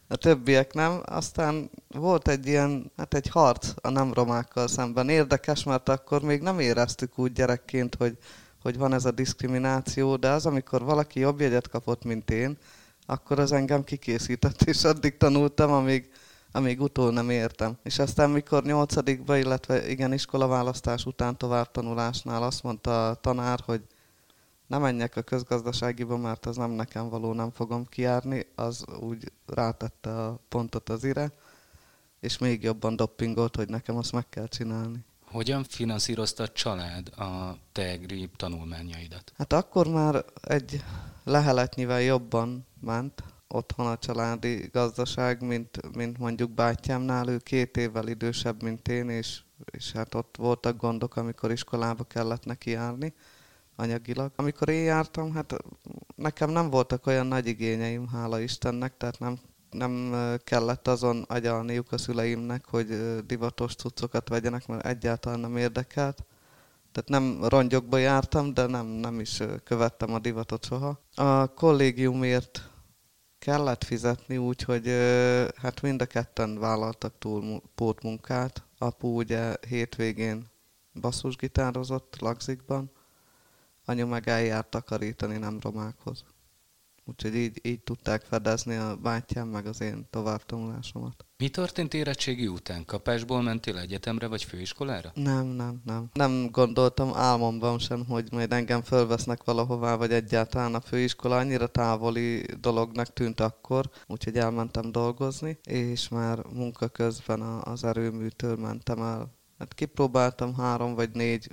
a 0.08 0.16
többiek 0.16 0.73
nem. 0.73 1.02
Aztán 1.04 1.70
volt 1.88 2.28
egy 2.28 2.46
ilyen, 2.46 2.92
hát 2.96 3.14
egy 3.14 3.28
harc 3.28 3.73
a 3.80 3.88
nem 3.88 4.12
romákkal 4.12 4.68
szemben. 4.68 5.08
Érdekes, 5.08 5.64
mert 5.64 5.88
akkor 5.88 6.23
még 6.23 6.40
nem 6.40 6.58
éreztük 6.58 7.18
úgy 7.18 7.32
gyerekként, 7.32 7.94
hogy, 7.94 8.18
hogy 8.62 8.78
van 8.78 8.92
ez 8.92 9.04
a 9.04 9.11
diszkrimináció, 9.11 10.16
de 10.16 10.28
az, 10.28 10.46
amikor 10.46 10.82
valaki 10.82 11.20
jobb 11.20 11.40
jegyet 11.40 11.68
kapott, 11.68 12.04
mint 12.04 12.30
én, 12.30 12.58
akkor 13.06 13.38
az 13.38 13.52
engem 13.52 13.84
kikészített, 13.84 14.62
és 14.62 14.84
addig 14.84 15.16
tanultam, 15.16 15.73
amíg, 15.73 16.11
amíg 16.52 16.80
utól 16.80 17.12
nem 17.12 17.30
értem. 17.30 17.76
És 17.82 17.99
aztán, 17.99 18.30
mikor 18.30 18.62
nyolcadikba, 18.62 19.37
illetve 19.37 19.90
igen, 19.90 20.12
iskolaválasztás 20.12 21.04
után 21.04 21.37
továbbtanulásnál 21.37 22.42
azt 22.42 22.62
mondta 22.62 23.08
a 23.08 23.14
tanár, 23.14 23.61
hogy 23.66 23.82
ne 24.66 24.78
menjek 24.78 25.16
a 25.16 25.23
közgazdaságiba, 25.23 26.16
mert 26.16 26.47
az 26.47 26.56
nem 26.56 26.71
nekem 26.71 27.09
való, 27.09 27.33
nem 27.33 27.50
fogom 27.50 27.87
kiárni, 27.87 28.47
az 28.54 28.85
úgy 29.00 29.33
rátette 29.47 30.25
a 30.25 30.38
pontot 30.49 30.88
az 30.88 31.04
ire, 31.04 31.33
és 32.21 32.38
még 32.38 32.62
jobban 32.62 32.97
doppingolt, 32.97 33.56
hogy 33.56 33.68
nekem 33.68 33.97
azt 33.97 34.12
meg 34.12 34.28
kell 34.28 34.49
csinálni. 34.49 35.04
Hogyan 35.25 35.64
finanszírozta 35.64 36.42
a 36.42 36.49
család 36.49 37.09
a 37.09 37.56
tegri 37.73 38.30
tanulmányaidat? 38.37 39.33
Hát 39.37 39.52
akkor 39.52 39.88
már 39.88 40.25
egy 40.42 40.85
leheletnyivel 41.25 42.00
jobban 42.00 42.66
ment 42.80 43.23
otthon 43.49 43.87
a 43.87 43.99
családi 43.99 44.68
gazdaság, 44.73 45.42
mint, 45.42 45.94
mint 45.94 46.18
mondjuk 46.18 46.50
bátyámnál. 46.50 47.28
Ő 47.28 47.38
két 47.38 47.76
évvel 47.76 48.09
idősebb, 48.09 48.62
mint 48.62 48.88
én, 48.88 49.09
és, 49.09 49.40
és 49.71 49.92
hát 49.92 50.14
ott 50.14 50.37
voltak 50.38 50.76
gondok, 50.76 51.16
amikor 51.16 51.52
iskolába 51.52 52.04
kellett 52.04 52.44
neki 52.44 52.71
járni 52.71 53.14
anyagilag. 53.76 54.32
Amikor 54.36 54.68
én 54.68 54.84
jártam, 54.84 55.32
hát 55.32 55.54
nekem 56.16 56.50
nem 56.50 56.70
voltak 56.70 57.06
olyan 57.06 57.26
nagy 57.26 57.46
igényeim, 57.46 58.08
hála 58.08 58.40
Istennek, 58.40 58.96
tehát 58.96 59.18
nem, 59.18 59.38
nem 59.70 60.14
kellett 60.44 60.88
azon 60.88 61.22
agyalniuk 61.28 61.92
a 61.92 61.98
szüleimnek, 61.98 62.64
hogy 62.66 63.20
divatos 63.26 63.74
cuccokat 63.74 64.28
vegyenek, 64.28 64.66
mert 64.66 64.86
egyáltalán 64.86 65.40
nem 65.40 65.56
érdekelt. 65.56 66.24
Tehát 66.92 67.08
nem 67.08 67.44
rongyokba 67.48 67.96
jártam, 67.96 68.54
de 68.54 68.66
nem, 68.66 68.86
nem 68.86 69.20
is 69.20 69.42
követtem 69.64 70.14
a 70.14 70.18
divatot 70.18 70.64
soha. 70.64 71.00
A 71.14 71.46
kollégiumért 71.46 72.68
kellett 73.38 73.84
fizetni, 73.84 74.36
úgyhogy 74.36 74.86
hát 75.56 75.82
mind 75.82 76.02
a 76.02 76.06
ketten 76.06 76.58
vállaltak 76.58 77.14
túl 77.18 77.62
pótmunkát. 77.74 78.62
Apu 78.78 79.08
ugye 79.08 79.56
hétvégén 79.68 80.46
basszusgitározott 81.00 82.16
Lagzikban, 82.20 82.90
anyu 83.84 84.06
meg 84.06 84.28
eljárt 84.28 84.70
takarítani 84.70 85.36
nem 85.36 85.58
romákhoz. 85.60 86.24
Úgyhogy 87.06 87.34
így, 87.34 87.60
így 87.62 87.80
tudták 87.80 88.22
fedezni 88.22 88.76
a 88.76 88.96
bátyám 88.96 89.48
meg 89.48 89.66
az 89.66 89.80
én 89.80 90.06
továbbtanulásomat. 90.10 91.24
Mi 91.36 91.48
történt 91.48 91.94
érettségi 91.94 92.46
után? 92.46 92.84
Kapásból 92.84 93.42
mentél 93.42 93.78
egyetemre 93.78 94.26
vagy 94.26 94.44
főiskolára? 94.44 95.10
Nem, 95.14 95.46
nem, 95.46 95.80
nem. 95.84 96.10
Nem 96.12 96.50
gondoltam 96.50 97.14
álmomban 97.14 97.78
sem, 97.78 98.04
hogy 98.06 98.32
majd 98.32 98.52
engem 98.52 98.82
fölvesznek 98.82 99.44
valahová, 99.44 99.94
vagy 99.94 100.12
egyáltalán 100.12 100.74
a 100.74 100.80
főiskola 100.80 101.36
annyira 101.36 101.66
távoli 101.66 102.46
dolognak 102.60 103.12
tűnt 103.12 103.40
akkor, 103.40 103.90
úgyhogy 104.06 104.36
elmentem 104.36 104.92
dolgozni, 104.92 105.58
és 105.64 106.08
már 106.08 106.38
munka 106.52 106.88
közben 106.88 107.40
az 107.40 107.84
erőműtől 107.84 108.56
mentem 108.56 109.02
el. 109.02 109.32
Hát 109.58 109.74
kipróbáltam 109.74 110.54
három 110.54 110.94
vagy 110.94 111.10
négy 111.10 111.48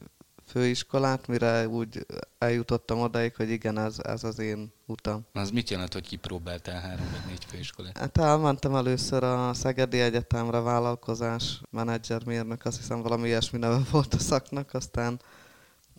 főiskolát, 0.52 1.28
mire 1.28 1.68
úgy 1.68 2.06
eljutottam 2.38 3.00
odaig, 3.00 3.36
hogy 3.36 3.50
igen, 3.50 3.78
ez, 3.78 4.00
ez 4.04 4.24
az 4.24 4.40
én 4.40 4.74
utam. 4.86 5.26
Az 5.34 5.50
mit 5.50 5.70
jelent, 5.70 5.94
hogy 5.94 6.08
kipróbáltál 6.08 6.82
három 6.82 7.06
vagy 7.12 7.22
négy 7.28 7.46
főiskolát? 7.46 7.98
Hát 7.98 8.18
elmentem 8.18 8.76
először 8.76 9.24
a 9.24 9.54
Szegedi 9.54 10.00
Egyetemre 10.00 10.60
vállalkozás, 10.60 11.62
menedzsermérnök, 11.70 12.66
azt 12.66 12.78
hiszem 12.78 13.02
valami 13.02 13.28
ilyesmi 13.28 13.60
neve 13.60 13.80
volt 13.92 14.14
a 14.14 14.20
szaknak, 14.20 14.74
aztán 14.74 15.20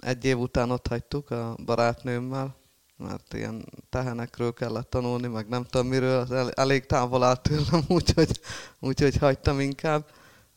egy 0.01 0.25
év 0.25 0.39
után 0.39 0.71
ott 0.71 0.87
hagytuk 0.87 1.31
a 1.31 1.57
barátnőmmel, 1.65 2.57
mert 2.97 3.35
ilyen 3.35 3.65
tehenekről 3.91 4.53
kellett 4.53 4.91
tanulni, 4.91 5.27
meg 5.27 5.49
nem 5.49 5.65
tudom 5.65 5.87
miről, 5.87 6.21
az 6.21 6.53
elég 6.55 6.87
távol 6.87 7.23
állt 7.23 7.41
tőlem, 7.41 7.85
úgyhogy, 7.99 8.41
úgyhogy 8.79 9.17
hagytam 9.17 9.61
inkább. 9.61 10.05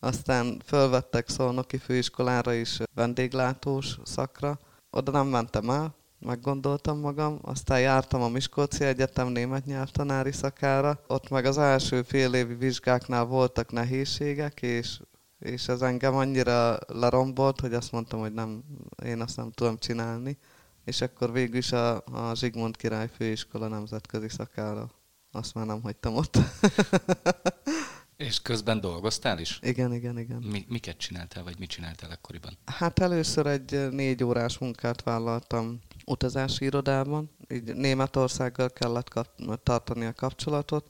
Aztán 0.06 0.62
fölvettek 0.66 1.30
Szolnoki 1.30 1.78
főiskolára 1.78 2.54
is 2.54 2.80
vendéglátós 2.94 3.98
szakra. 4.04 4.60
Oda 4.90 5.12
nem 5.12 5.28
mentem 5.28 5.70
el, 5.70 5.96
meggondoltam 6.20 7.00
magam, 7.00 7.40
aztán 7.42 7.80
jártam 7.80 8.22
a 8.22 8.28
Miskolci 8.28 8.84
Egyetem 8.84 9.28
német 9.28 9.66
nyelvtanári 9.66 10.32
szakára. 10.32 11.00
Ott 11.08 11.30
meg 11.30 11.46
az 11.46 11.58
első 11.58 12.02
fél 12.02 12.34
évi 12.34 12.54
vizsgáknál 12.54 13.24
voltak 13.24 13.72
nehézségek, 13.72 14.62
és, 14.62 15.00
és 15.40 15.68
ez 15.68 15.82
engem 15.82 16.16
annyira 16.16 16.78
lerombolt, 16.88 17.60
hogy 17.60 17.74
azt 17.74 17.92
mondtam, 17.92 18.20
hogy 18.20 18.34
nem, 18.34 18.64
én 19.06 19.22
azt 19.22 19.38
nem 19.38 19.52
tudom 19.52 19.78
csinálni. 19.78 20.38
És 20.84 21.02
akkor 21.02 21.32
végül 21.32 21.58
is 21.58 21.72
a, 21.72 21.96
a 21.96 22.36
Zsigmond 22.36 22.78
Király 22.78 23.10
Főiskola 23.16 23.68
nemzetközi 23.68 24.30
szakára 24.30 24.90
azt 25.32 25.54
már 25.54 25.66
nem 25.66 25.82
hagytam 25.82 26.16
ott. 26.16 26.38
És 28.17 28.41
közben 28.41 28.81
dolgoztál 28.81 29.39
is? 29.39 29.60
Igen, 29.62 29.93
igen, 29.93 30.19
igen. 30.19 30.38
Mi, 30.41 30.65
miket 30.69 30.98
csináltál, 30.98 31.43
vagy 31.43 31.60
mit 31.60 31.69
csináltál 31.69 32.12
ekkoriban? 32.12 32.57
Hát 32.65 33.00
először 33.00 33.48
egy 33.48 33.89
négy 33.91 34.24
órás 34.24 34.57
munkát 34.57 35.03
vállaltam 35.03 35.79
utazási 36.05 36.65
irodában, 36.65 37.29
így 37.50 37.74
Németországgal 37.75 38.69
kellett 38.69 39.10
kap- 39.10 39.63
tartani 39.63 40.05
a 40.05 40.13
kapcsolatot, 40.13 40.89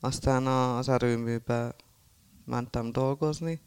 aztán 0.00 0.46
az 0.46 0.88
erőműbe 0.88 1.74
mentem 2.44 2.92
dolgozni, 2.92 3.60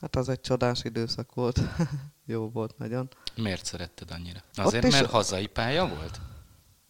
hát 0.00 0.16
az 0.16 0.28
egy 0.28 0.40
csodás 0.40 0.84
időszak 0.84 1.34
volt, 1.34 1.60
jó 2.26 2.50
volt 2.50 2.78
nagyon. 2.78 3.08
Miért 3.36 3.64
szeretted 3.64 4.10
annyira? 4.10 4.42
Azért, 4.54 4.84
Ott 4.84 4.90
mert 4.90 5.10
hazai 5.10 5.46
pálya 5.46 5.88
volt? 5.88 6.20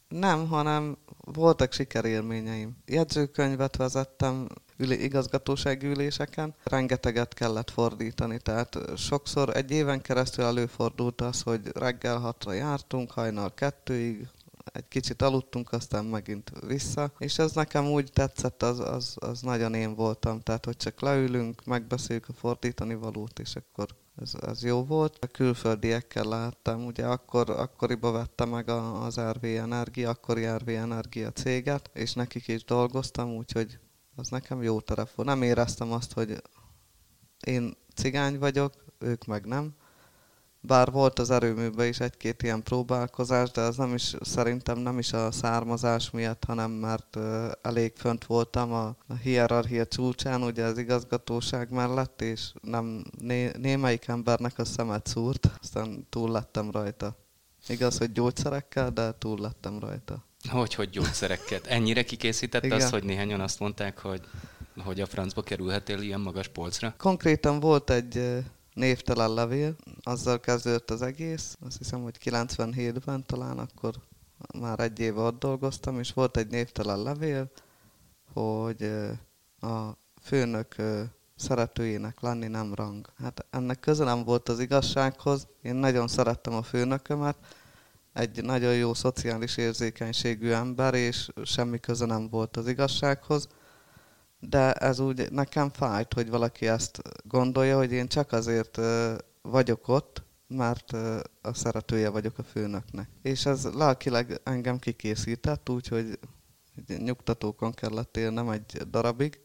Nem, 0.08 0.48
hanem 0.48 0.96
voltak 1.18 1.72
sikerélményeim. 1.72 2.76
Jegyzőkönyvet 2.86 3.76
vezettem, 3.76 4.48
üli, 4.76 5.02
igazgatósági 5.02 5.86
üléseken 5.86 6.54
rengeteget 6.62 7.34
kellett 7.34 7.70
fordítani, 7.70 8.38
tehát 8.38 8.78
sokszor 8.96 9.56
egy 9.56 9.70
éven 9.70 10.00
keresztül 10.00 10.44
előfordult 10.44 11.20
az, 11.20 11.42
hogy 11.42 11.60
reggel 11.74 12.18
hatra 12.18 12.52
jártunk, 12.52 13.10
hajnal 13.10 13.54
kettőig, 13.54 14.28
egy 14.72 14.88
kicsit 14.88 15.22
aludtunk, 15.22 15.72
aztán 15.72 16.04
megint 16.04 16.52
vissza, 16.66 17.12
és 17.18 17.38
ez 17.38 17.52
nekem 17.52 17.86
úgy 17.86 18.12
tetszett, 18.12 18.62
az, 18.62 18.78
az, 18.78 19.16
az 19.18 19.40
nagyon 19.40 19.74
én 19.74 19.94
voltam, 19.94 20.40
tehát 20.40 20.64
hogy 20.64 20.76
csak 20.76 21.00
leülünk, 21.00 21.64
megbeszéljük 21.64 22.28
a 22.28 22.32
fordítani 22.32 22.94
valót, 22.94 23.38
és 23.38 23.56
akkor 23.56 23.86
ez, 24.22 24.32
ez 24.46 24.64
jó 24.64 24.84
volt. 24.84 25.16
A 25.20 25.26
külföldiekkel 25.26 26.24
láttam, 26.24 26.84
ugye 26.84 27.06
akkor, 27.06 27.50
akkoriban 27.50 28.12
vettem 28.12 28.48
meg 28.48 28.68
a, 28.68 29.04
az 29.04 29.20
RV 29.20 29.44
Energia, 29.44 30.10
akkori 30.10 30.46
RV 30.46 30.68
Energia 30.68 31.32
céget, 31.32 31.90
és 31.94 32.12
nekik 32.12 32.48
is 32.48 32.64
dolgoztam, 32.64 33.36
úgyhogy 33.36 33.78
az 34.16 34.28
nekem 34.28 34.62
jó 34.62 34.72
volt. 34.86 35.14
Nem 35.16 35.42
éreztem 35.42 35.92
azt, 35.92 36.12
hogy 36.12 36.42
én 37.44 37.76
cigány 37.94 38.38
vagyok, 38.38 38.84
ők 38.98 39.24
meg 39.24 39.46
nem. 39.46 39.74
Bár 40.60 40.90
volt 40.90 41.18
az 41.18 41.30
erőműben 41.30 41.86
is 41.86 42.00
egy-két 42.00 42.42
ilyen 42.42 42.62
próbálkozás, 42.62 43.50
de 43.50 43.60
az 43.60 43.76
nem 43.76 43.94
is, 43.94 44.14
szerintem 44.20 44.78
nem 44.78 44.98
is 44.98 45.12
a 45.12 45.30
származás 45.30 46.10
miatt, 46.10 46.44
hanem 46.44 46.70
mert 46.70 47.16
uh, 47.16 47.50
elég 47.62 47.92
fönt 47.96 48.24
voltam 48.24 48.72
a, 48.72 48.86
a 48.86 49.14
hierarchia 49.22 49.86
csúcsán, 49.86 50.42
ugye 50.42 50.64
az 50.64 50.78
igazgatóság 50.78 51.70
mellett, 51.70 52.22
és 52.22 52.52
nem 52.60 53.04
né, 53.20 53.50
némelyik 53.58 54.08
embernek 54.08 54.58
a 54.58 54.64
szemet 54.64 55.06
szúrt, 55.06 55.50
aztán 55.62 56.06
túl 56.10 56.30
lettem 56.30 56.70
rajta. 56.70 57.16
Igaz, 57.68 57.98
hogy 57.98 58.12
gyógyszerekkel, 58.12 58.90
de 58.90 59.14
túl 59.18 59.40
lettem 59.40 59.78
rajta. 59.78 60.24
Hogy, 60.48 60.74
hogy 60.74 60.90
gyógyszereket? 60.90 61.66
Ennyire 61.66 62.02
kikészített 62.02 62.64
Igen. 62.64 62.80
az, 62.80 62.90
hogy 62.90 63.04
néhányan 63.04 63.40
azt 63.40 63.58
mondták, 63.58 63.98
hogy, 63.98 64.20
hogy 64.84 65.00
a 65.00 65.06
francba 65.06 65.42
kerülhetél 65.42 66.00
ilyen 66.00 66.20
magas 66.20 66.48
polcra? 66.48 66.94
Konkrétan 66.98 67.60
volt 67.60 67.90
egy 67.90 68.42
névtelen 68.74 69.34
levél, 69.34 69.76
azzal 70.08 70.40
kezdődött 70.40 70.90
az 70.90 71.02
egész. 71.02 71.56
Azt 71.66 71.78
hiszem, 71.78 72.02
hogy 72.02 72.18
97-ben 72.24 73.26
talán 73.26 73.58
akkor 73.58 73.94
már 74.58 74.80
egy 74.80 74.98
éve 74.98 75.20
ott 75.20 75.38
dolgoztam, 75.38 75.98
és 75.98 76.12
volt 76.12 76.36
egy 76.36 76.48
névtelen 76.48 77.02
levél, 77.02 77.50
hogy 78.32 78.82
a 79.60 79.88
főnök 80.22 80.74
szeretőjének 81.36 82.20
lenni 82.20 82.46
nem 82.46 82.74
rang. 82.74 83.06
Hát 83.18 83.46
ennek 83.50 83.80
közelem 83.80 84.24
volt 84.24 84.48
az 84.48 84.60
igazsághoz. 84.60 85.46
Én 85.62 85.74
nagyon 85.74 86.08
szerettem 86.08 86.54
a 86.54 86.62
főnökömet, 86.62 87.36
egy 88.12 88.42
nagyon 88.44 88.74
jó 88.74 88.94
szociális 88.94 89.56
érzékenységű 89.56 90.50
ember, 90.50 90.94
és 90.94 91.28
semmi 91.44 91.80
köze 91.80 92.06
nem 92.06 92.28
volt 92.28 92.56
az 92.56 92.68
igazsághoz. 92.68 93.48
De 94.40 94.72
ez 94.72 94.98
úgy 94.98 95.30
nekem 95.30 95.70
fájt, 95.70 96.12
hogy 96.12 96.30
valaki 96.30 96.68
ezt 96.68 97.02
gondolja, 97.24 97.76
hogy 97.76 97.92
én 97.92 98.08
csak 98.08 98.32
azért 98.32 98.78
vagyok 99.50 99.88
ott, 99.88 100.22
mert 100.46 100.92
a 101.42 101.52
szeretője 101.52 102.08
vagyok 102.08 102.38
a 102.38 102.42
főnöknek. 102.42 103.08
És 103.22 103.46
ez 103.46 103.64
lelkileg 103.64 104.40
engem 104.44 104.78
kikészített, 104.78 105.70
úgyhogy 105.70 106.18
nyugtatókon 106.98 107.72
kellett 107.72 108.16
élnem 108.16 108.48
egy 108.48 108.82
darabig, 108.90 109.40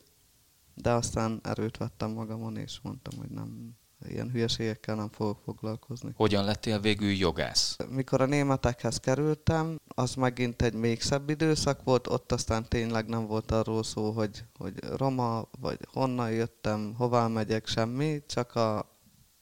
de 0.74 0.92
aztán 0.92 1.40
erőt 1.44 1.78
vettem 1.78 2.12
magamon, 2.12 2.58
és 2.58 2.80
mondtam, 2.82 3.20
hogy 3.20 3.30
nem, 3.30 3.78
ilyen 4.08 4.30
hülyeségekkel 4.30 4.96
nem 4.96 5.10
fogok 5.10 5.40
foglalkozni. 5.44 6.12
Hogyan 6.16 6.44
lettél 6.46 6.80
végül 6.80 7.10
jogász? 7.12 7.78
Mikor 7.90 8.22
a 8.22 8.26
németekhez 8.26 8.98
kerültem, 8.98 9.80
az 9.88 10.16
megint 10.16 10.62
egy 10.62 10.74
még 10.74 11.02
szebb 11.02 11.30
időszak 11.30 11.84
volt, 11.84 12.08
ott 12.08 12.32
aztán 12.32 12.66
tényleg 12.70 13.08
nem 13.08 13.28
volt 13.28 13.52
arról 13.52 13.84
szó, 13.84 14.12
hogy, 14.12 14.44
hogy 14.58 14.74
roma, 14.84 15.50
vagy 15.60 15.78
honnan 15.92 16.32
jöttem, 16.32 16.94
hová 16.98 17.28
megyek, 17.28 17.68
semmi, 17.68 18.22
csak 18.26 18.56
a, 18.56 18.93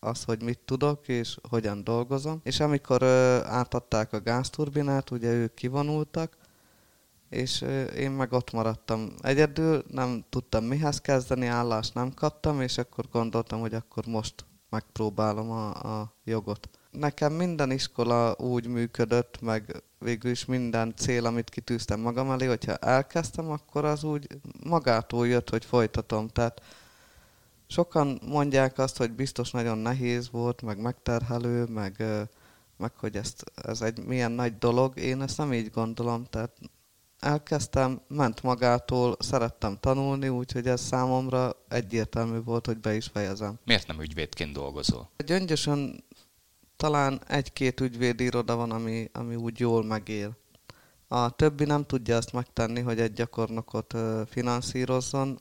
az, 0.04 0.24
hogy 0.24 0.44
mit 0.44 0.60
tudok 0.60 1.08
és 1.08 1.38
hogyan 1.50 1.84
dolgozom. 1.84 2.40
És 2.44 2.60
amikor 2.60 3.04
átadták 3.46 4.14
a 4.14 4.22
gázturbinát, 4.22 5.12
ugye 5.12 5.32
ők 5.32 5.54
kivonultak, 5.54 6.38
és 7.30 7.66
én 7.98 8.12
meg 8.12 8.32
ott 8.34 8.52
maradtam 8.52 9.14
egyedül, 9.22 9.84
nem 9.88 10.26
tudtam 10.30 10.64
mihez 10.64 11.02
kezdeni, 11.02 11.46
állást 11.46 11.94
nem 11.94 12.14
kaptam, 12.14 12.62
és 12.62 12.78
akkor 12.78 13.06
gondoltam, 13.12 13.60
hogy 13.60 13.74
akkor 13.74 14.06
most 14.06 14.46
megpróbálom 14.70 15.50
a, 15.52 15.70
a 15.70 16.14
jogot. 16.24 16.70
Nekem 16.92 17.34
minden 17.34 17.72
iskola 17.72 18.36
úgy 18.38 18.68
működött, 18.68 19.42
meg 19.42 19.84
végül 20.00 20.32
is 20.32 20.46
minden 20.46 20.94
cél, 20.96 21.26
amit 21.26 21.50
kitűztem 21.50 22.00
magam 22.00 22.32
elé, 22.32 22.46
hogyha 22.46 22.76
elkezdtem, 22.76 23.50
akkor 23.50 23.86
az 23.86 24.04
úgy 24.04 24.28
magától 24.64 25.28
jött, 25.28 25.50
hogy 25.50 25.66
folytatom. 25.66 26.28
Tehát 26.28 26.62
sokan 27.72 28.20
mondják 28.26 28.78
azt, 28.78 28.98
hogy 28.98 29.12
biztos 29.12 29.52
nagyon 29.52 29.78
nehéz 29.78 30.32
volt, 30.32 30.62
meg 30.62 30.82
megterhelő, 30.82 31.66
meg, 31.66 32.04
meg 32.78 32.92
hogy 32.96 33.16
ezt, 33.16 33.44
ez 33.56 33.82
egy 33.82 34.06
milyen 34.06 34.32
nagy 34.32 34.58
dolog. 34.58 35.00
Én 35.00 35.22
ezt 35.22 35.38
nem 35.38 35.54
így 35.54 35.70
gondolom, 35.70 36.26
tehát 36.26 36.58
elkezdtem, 37.20 38.02
ment 38.08 38.44
magától, 38.44 39.16
szerettem 39.20 39.78
tanulni, 39.80 40.30
úgyhogy 40.30 40.68
ez 40.68 40.82
számomra 40.82 41.56
egyértelmű 41.68 42.40
volt, 42.44 42.66
hogy 42.66 42.78
be 42.78 42.96
is 42.96 43.08
fejezem. 43.08 43.60
Miért 43.66 43.88
nem 43.88 44.02
ügyvédként 44.02 44.54
dolgozol? 44.54 45.10
Gyöngyösen 45.26 46.04
talán 46.76 47.22
egy-két 47.28 47.80
ügyvédi 47.80 48.24
iroda 48.24 48.56
van, 48.56 48.72
ami, 48.72 49.10
ami 49.14 49.36
úgy 49.36 49.60
jól 49.60 49.84
megél. 49.84 50.38
A 51.08 51.30
többi 51.30 51.66
nem 51.66 51.86
tudja 51.86 52.18
azt 52.18 52.34
megtenni, 52.34 52.80
hogy 52.82 53.00
egy 53.00 53.14
gyakornokot 53.14 53.94
finanszírozzon, 54.28 55.40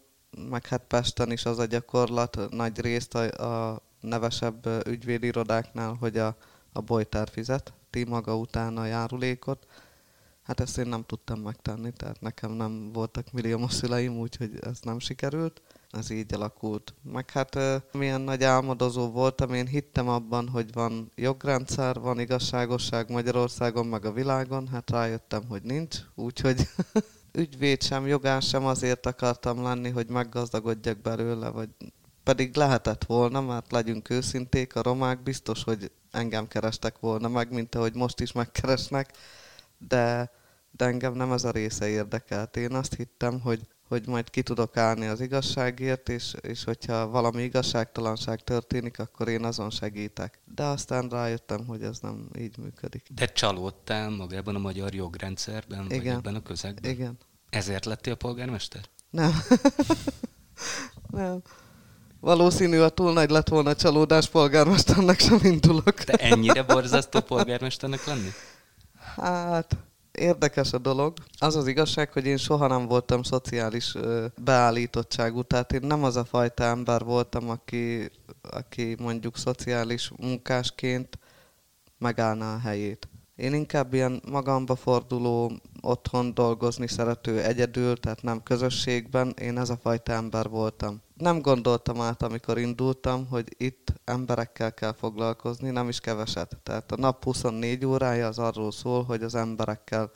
meg 0.49 0.67
hát 0.67 0.85
Pesten 0.89 1.33
is 1.33 1.45
az 1.45 1.59
a 1.59 1.65
gyakorlat 1.65 2.51
nagy 2.51 2.81
részt 2.81 3.15
a, 3.15 3.73
a 3.73 3.83
nevesebb 4.01 4.87
ügyvédirodáknál, 4.87 5.97
hogy 6.01 6.17
a, 6.19 6.37
a 6.73 6.81
bolytár 6.81 7.29
fizet, 7.29 7.73
ti 7.91 8.05
maga 8.05 8.37
utána 8.37 8.87
járulékot. 8.87 9.67
Hát 10.43 10.61
ezt 10.61 10.79
én 10.79 10.87
nem 10.87 11.05
tudtam 11.07 11.41
megtenni, 11.41 11.93
tehát 11.93 12.21
nekem 12.21 12.51
nem 12.51 12.93
voltak 12.93 13.33
milliómos 13.33 13.73
szüleim, 13.73 14.19
úgyhogy 14.19 14.59
ez 14.61 14.79
nem 14.83 14.99
sikerült. 14.99 15.63
Ez 15.91 16.11
így 16.11 16.35
alakult. 16.35 16.95
Meg 17.03 17.31
hát 17.31 17.59
milyen 17.93 18.21
nagy 18.21 18.45
álmodozó 18.45 19.11
voltam, 19.11 19.55
én 19.55 19.67
hittem 19.67 20.09
abban, 20.09 20.49
hogy 20.49 20.73
van 20.73 21.13
jogrendszer, 21.15 22.01
van 22.01 22.21
igazságosság 22.21 23.11
Magyarországon, 23.11 23.87
meg 23.87 24.05
a 24.05 24.13
világon, 24.13 24.69
hát 24.69 24.91
rájöttem, 24.91 25.43
hogy 25.49 25.63
nincs, 25.63 25.97
úgyhogy 26.15 26.69
ügyvéd 27.33 27.83
sem, 27.83 28.07
jogás 28.07 28.49
sem 28.49 28.65
azért 28.67 29.07
akartam 29.07 29.63
lenni, 29.63 29.91
hogy 29.91 30.09
meggazdagodjak 30.09 30.99
belőle, 30.99 31.49
vagy 31.49 31.69
pedig 32.23 32.57
lehetett 32.57 33.05
volna, 33.05 33.41
mert 33.41 33.73
legyünk 33.73 34.11
őszinték, 34.11 34.77
a 34.77 34.83
romák 34.83 35.23
biztos, 35.23 35.65
hogy 35.65 35.91
engem 36.11 36.49
kerestek 36.49 36.99
volna 36.99 37.29
meg, 37.29 37.53
mint 37.53 37.75
ahogy 37.75 37.95
most 37.95 38.21
is 38.21 38.33
megkeresnek, 38.33 39.13
de, 39.89 40.31
de 40.71 40.85
engem 40.85 41.13
nem 41.13 41.33
ez 41.33 41.45
a 41.45 41.51
része 41.51 41.89
érdekelt. 41.89 42.57
Én 42.57 42.75
azt 42.75 42.95
hittem, 42.95 43.41
hogy, 43.41 43.67
hogy 43.91 44.07
majd 44.07 44.31
ki 44.31 44.43
tudok 44.43 44.77
állni 44.77 45.07
az 45.07 45.21
igazságért, 45.21 46.09
és, 46.09 46.35
és 46.41 46.65
hogyha 46.65 47.09
valami 47.09 47.43
igazságtalanság 47.43 48.45
történik, 48.45 48.99
akkor 48.99 49.29
én 49.29 49.45
azon 49.45 49.71
segítek. 49.71 50.39
De 50.55 50.63
aztán 50.63 51.09
rájöttem, 51.09 51.67
hogy 51.67 51.83
ez 51.83 51.99
nem 51.99 52.29
így 52.39 52.59
működik. 52.59 53.07
De 53.15 53.27
csalódtál 53.27 54.11
magában 54.11 54.55
a 54.55 54.59
magyar 54.59 54.95
jogrendszerben, 54.95 55.85
Igen. 55.85 55.99
vagy 55.99 56.07
ebben 56.07 56.35
a 56.35 56.43
közegben? 56.43 56.91
Igen. 56.91 57.19
Ezért 57.49 57.85
lettél 57.85 58.15
polgármester? 58.15 58.81
Nem. 59.11 59.33
nem. 61.21 61.43
Valószínű, 62.21 62.79
a 62.79 62.89
túl 62.89 63.13
nagy 63.13 63.31
lett 63.31 63.49
volna 63.49 63.71
a 63.71 63.77
csalódás 63.77 64.29
polgármesternek 64.29 65.21
sem 65.21 65.39
indulok. 65.43 65.95
Te 65.95 66.13
ennyire 66.13 66.63
borzasztó 66.63 67.21
polgármesternek 67.21 68.05
lenni? 68.05 68.31
Hát, 69.17 69.77
érdekes 70.21 70.73
a 70.73 70.79
dolog. 70.79 71.15
Az 71.39 71.57
az 71.57 71.67
igazság, 71.67 72.13
hogy 72.13 72.27
én 72.27 72.37
soha 72.37 72.67
nem 72.67 72.87
voltam 72.87 73.23
szociális 73.23 73.95
beállítottságú, 74.43 75.43
tehát 75.43 75.73
én 75.73 75.81
nem 75.83 76.05
az 76.05 76.17
a 76.17 76.25
fajta 76.25 76.65
ember 76.65 77.05
voltam, 77.05 77.49
aki, 77.49 78.11
aki 78.51 78.97
mondjuk 78.99 79.37
szociális 79.37 80.13
munkásként 80.17 81.19
megállná 81.99 82.55
a 82.55 82.59
helyét. 82.59 83.09
Én 83.37 83.55
inkább 83.55 83.95
ilyen 83.95 84.23
magamba 84.31 84.77
forduló, 84.77 85.53
otthon 85.81 86.35
dolgozni 86.35 86.89
szerető 86.89 87.43
egyedül, 87.43 87.97
tehát 87.97 88.23
nem 88.23 88.43
közösségben, 88.43 89.35
én 89.41 89.59
ez 89.59 89.71
a 89.71 89.79
fajta 89.83 90.13
ember 90.13 90.49
voltam. 90.49 91.03
Nem 91.21 91.41
gondoltam 91.41 92.01
át, 92.01 92.23
amikor 92.23 92.59
indultam, 92.59 93.27
hogy 93.27 93.55
itt 93.57 93.93
emberekkel 94.05 94.75
kell 94.75 94.93
foglalkozni, 94.93 95.71
nem 95.71 95.89
is 95.89 96.01
keveset. 96.01 96.57
Tehát 96.63 96.93
a 96.93 96.97
nap 96.97 97.25
24 97.25 97.85
órája 97.85 98.27
az 98.27 98.39
arról 98.39 98.73
szól, 98.73 99.05
hogy 99.05 99.23
az 99.23 99.35
emberekkel 99.35 100.11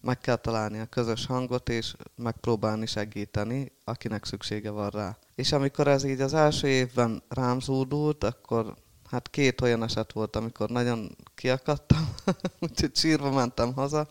meg 0.00 0.18
kell 0.18 0.36
találni 0.36 0.78
a 0.78 0.86
közös 0.86 1.26
hangot, 1.26 1.68
és 1.68 1.94
megpróbálni 2.16 2.86
segíteni, 2.86 3.72
akinek 3.84 4.24
szüksége 4.24 4.70
van 4.70 4.90
rá. 4.90 5.18
És 5.34 5.52
amikor 5.52 5.88
ez 5.88 6.04
így 6.04 6.20
az 6.20 6.34
első 6.34 6.66
évben 6.68 7.22
rám 7.28 7.60
zúdult, 7.60 8.24
akkor 8.24 8.74
hát 9.10 9.30
két 9.30 9.60
olyan 9.60 9.82
eset 9.82 10.12
volt, 10.12 10.36
amikor 10.36 10.68
nagyon 10.68 11.16
kiakadtam, 11.34 12.14
úgyhogy 12.68 12.96
sírva 12.96 13.30
mentem 13.30 13.72
haza, 13.74 14.08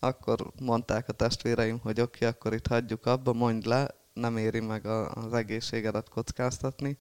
akkor 0.00 0.50
mondták 0.60 1.08
a 1.08 1.12
testvéreim, 1.12 1.78
hogy 1.78 2.00
oké, 2.00 2.16
okay, 2.16 2.28
akkor 2.28 2.54
itt 2.54 2.66
hagyjuk 2.66 3.06
abba, 3.06 3.32
mondj 3.32 3.68
le, 3.68 3.88
nem 4.16 4.36
éri 4.36 4.60
meg 4.60 4.86
az 4.86 5.32
egészségedet 5.32 6.08
kockáztatni. 6.08 6.98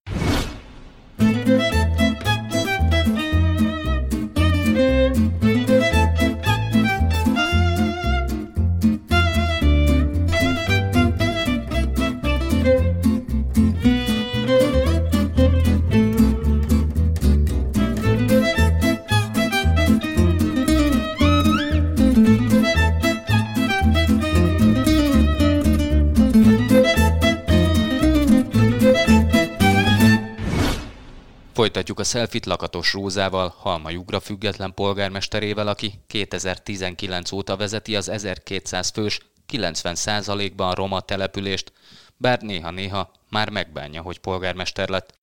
Szelfit 32.06 32.46
Lakatos 32.46 32.94
Rózával, 32.94 33.54
Halmajugra 33.58 34.20
független 34.20 34.74
polgármesterével, 34.74 35.68
aki 35.68 35.94
2019 36.08 37.32
óta 37.32 37.58
vezeti 37.58 37.96
az 37.96 38.10
1200 38.10 38.90
fős, 38.90 39.20
90%-ban 39.52 40.74
roma 40.74 41.00
települést, 41.00 41.72
bár 42.18 42.42
néha-néha 42.42 43.12
már 43.30 43.50
megbánja, 43.50 44.02
hogy 44.02 44.20
polgármester 44.20 44.90
lett. 44.90 45.18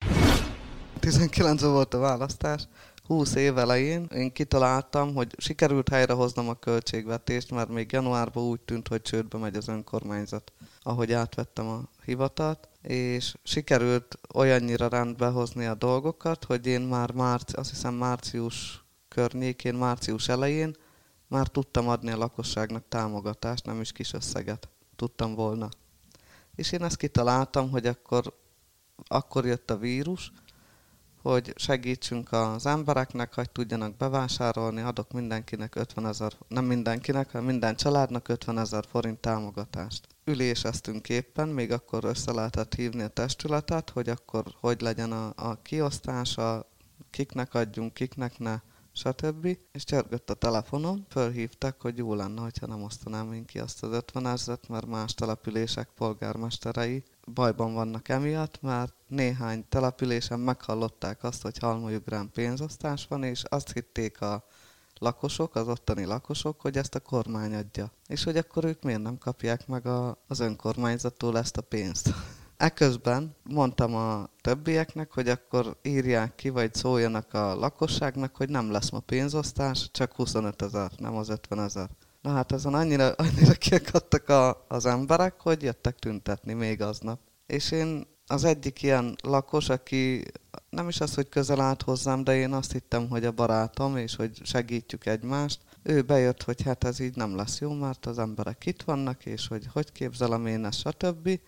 19 1.01 1.63
volt 1.63 1.95
a 1.95 1.99
választás, 1.99 2.63
20 3.07 3.35
év 3.35 3.59
elején 3.59 4.07
én 4.15 4.33
kitaláltam, 4.33 5.15
hogy 5.15 5.35
sikerült 5.37 5.89
helyrehoznom 5.89 6.49
a 6.49 6.55
költségvetést, 6.55 7.51
mert 7.51 7.69
még 7.69 7.93
januárban 7.93 8.45
úgy 8.45 8.61
tűnt, 8.61 8.89
hogy 8.89 9.03
csődbe 9.03 9.39
megy 9.39 9.57
az 9.57 9.69
önkormányzat, 9.69 10.53
ahogy 10.83 11.13
átvettem 11.13 11.69
a 11.69 11.83
hivatalt, 12.05 12.69
és 12.83 13.35
sikerült 13.43 14.19
olyannyira 14.35 14.89
rendbe 14.89 15.27
hozni 15.27 15.65
a 15.67 15.75
dolgokat, 15.75 16.45
hogy 16.45 16.67
én 16.67 16.81
már 16.81 17.13
márci, 17.13 17.57
azt 17.57 17.71
hiszem 17.71 17.95
március 17.95 18.85
környékén, 19.09 19.75
március 19.75 20.29
elején 20.29 20.77
már 21.27 21.49
tudtam 21.49 21.89
adni 21.89 22.11
a 22.11 22.17
lakosságnak 22.17 22.85
támogatást, 22.89 23.67
nem 23.67 23.81
is 23.81 23.93
kis 23.93 24.13
összeget. 24.13 24.69
Tudtam 24.97 25.35
volna. 25.35 25.69
És 26.55 26.73
én 26.73 26.83
ezt 26.83 26.97
kitaláltam, 26.97 27.71
hogy 27.71 27.87
akkor, 27.87 28.39
akkor 29.07 29.47
jött 29.47 29.71
a 29.71 29.77
vírus, 29.77 30.33
hogy 31.23 31.53
segítsünk 31.57 32.33
az 32.33 32.67
embereknek, 32.67 33.35
hogy 33.35 33.51
tudjanak 33.51 33.97
bevásárolni, 33.97 34.81
adok 34.81 35.13
mindenkinek 35.13 35.75
50 35.75 36.07
ezer, 36.07 36.33
nem 36.49 36.65
mindenkinek, 36.65 37.31
hanem 37.31 37.47
minden 37.47 37.77
családnak 37.77 38.29
50 38.29 38.59
ezer 38.59 38.85
forint 38.89 39.19
támogatást. 39.19 40.07
Üléseztünk 40.25 41.09
éppen, 41.09 41.49
még 41.49 41.73
akkor 41.73 42.05
össze 42.05 42.33
lehetett 42.33 42.75
hívni 42.75 43.03
a 43.03 43.09
testületet, 43.09 43.91
hogy 43.91 44.09
akkor 44.09 44.45
hogy 44.61 44.81
legyen 44.81 45.13
a, 45.13 45.33
a 45.37 45.63
kiosztása, 45.63 46.71
kiknek 47.11 47.55
adjunk, 47.55 47.95
kiknek 47.95 48.39
ne, 48.39 48.61
stb. 48.93 49.59
És 49.73 49.85
csörgött 49.85 50.31
a 50.31 50.35
telefonom, 50.35 51.07
fölhívtak, 51.09 51.81
hogy 51.81 51.99
jó 51.99 52.15
lenne, 52.15 52.41
hogyha 52.41 52.67
nem 52.67 52.83
osztanám 52.83 53.33
én 53.33 53.45
ki 53.45 53.59
azt 53.59 53.83
az 53.83 53.93
50 53.93 54.27
ezeret, 54.27 54.69
mert 54.69 54.87
más 54.87 55.15
települések 55.15 55.89
polgármesterei 55.95 57.03
bajban 57.27 57.75
vannak 57.75 58.09
emiatt, 58.09 58.63
mert 58.63 58.95
néhány 59.07 59.65
településen 59.69 60.41
meghallották 60.41 61.25
azt, 61.25 61.43
hogy 61.43 61.59
Halmajugrán 61.59 62.31
pénzosztás 62.31 63.07
van, 63.07 63.23
és 63.23 63.43
azt 63.49 63.73
hitték 63.73 64.21
a 64.21 64.45
lakosok, 64.99 65.55
az 65.55 65.69
ottani 65.69 66.05
lakosok, 66.05 66.61
hogy 66.61 66.77
ezt 66.77 66.95
a 66.95 67.01
kormány 67.01 67.55
adja. 67.55 67.93
És 68.07 68.25
hogy 68.25 68.37
akkor 68.37 68.65
ők 68.65 68.83
miért 68.83 69.03
nem 69.03 69.19
kapják 69.19 69.67
meg 69.67 69.87
a, 69.87 70.19
az 70.29 70.41
önkormányzattól 70.41 71.39
ezt 71.39 71.57
a 71.57 71.63
pénzt. 71.63 72.11
Eközben 72.57 73.37
mondtam 73.43 73.95
a 73.95 74.29
többieknek, 74.41 75.13
hogy 75.13 75.29
akkor 75.29 75.77
írják 75.83 76.35
ki, 76.35 76.49
vagy 76.49 76.75
szóljanak 76.75 77.35
a 77.35 77.55
lakosságnak, 77.55 78.37
hogy 78.37 78.49
nem 78.49 78.71
lesz 78.71 78.91
ma 78.91 79.01
pénzosztás, 79.01 79.89
csak 79.93 80.13
25 80.13 80.63
ezer, 80.63 80.91
nem 80.97 81.17
az 81.17 81.29
50 81.29 81.61
ezer. 81.61 81.89
Na 82.23 82.31
hát 82.31 82.53
ezen 82.53 82.75
annyira, 82.75 83.13
annyira 83.25 83.53
kiakadtak 83.53 84.29
a, 84.29 84.65
az 84.69 84.87
emberek, 84.87 85.41
hogy 85.41 85.63
jöttek 85.63 85.99
tüntetni 85.99 86.53
még 86.53 86.83
aznap. 86.83 87.21
És 87.47 87.71
én 87.71 88.07
az 88.27 88.45
egyik 88.45 88.83
ilyen 88.83 89.17
lakos, 89.23 89.69
aki 89.69 90.25
nem 90.71 90.89
is 90.89 91.01
az, 91.01 91.15
hogy 91.15 91.29
közel 91.29 91.61
állt 91.61 91.83
hozzám, 91.83 92.25
de 92.25 92.37
én 92.37 92.53
azt 92.53 92.73
hittem, 92.73 93.09
hogy 93.09 93.25
a 93.25 93.33
barátom, 93.33 93.97
és 93.97 94.17
hogy 94.17 94.41
segítjük 94.45 95.07
egymást. 95.07 95.61
Ő 95.83 96.03
bejött, 96.03 96.43
hogy 96.43 96.63
hát 96.63 96.85
ez 96.85 97.01
így 97.01 97.17
nem 97.17 97.37
lesz 97.37 97.61
jó, 97.61 97.73
mert 97.73 98.07
az 98.07 98.19
emberek 98.19 98.67
itt 98.67 98.83
vannak, 98.83 99.27
és 99.27 99.49
hogy 99.49 99.67
hogy 99.73 99.93
képzelem 99.93 100.47
én 100.47 100.65
ezt, 100.65 100.79
stb. 100.79 101.41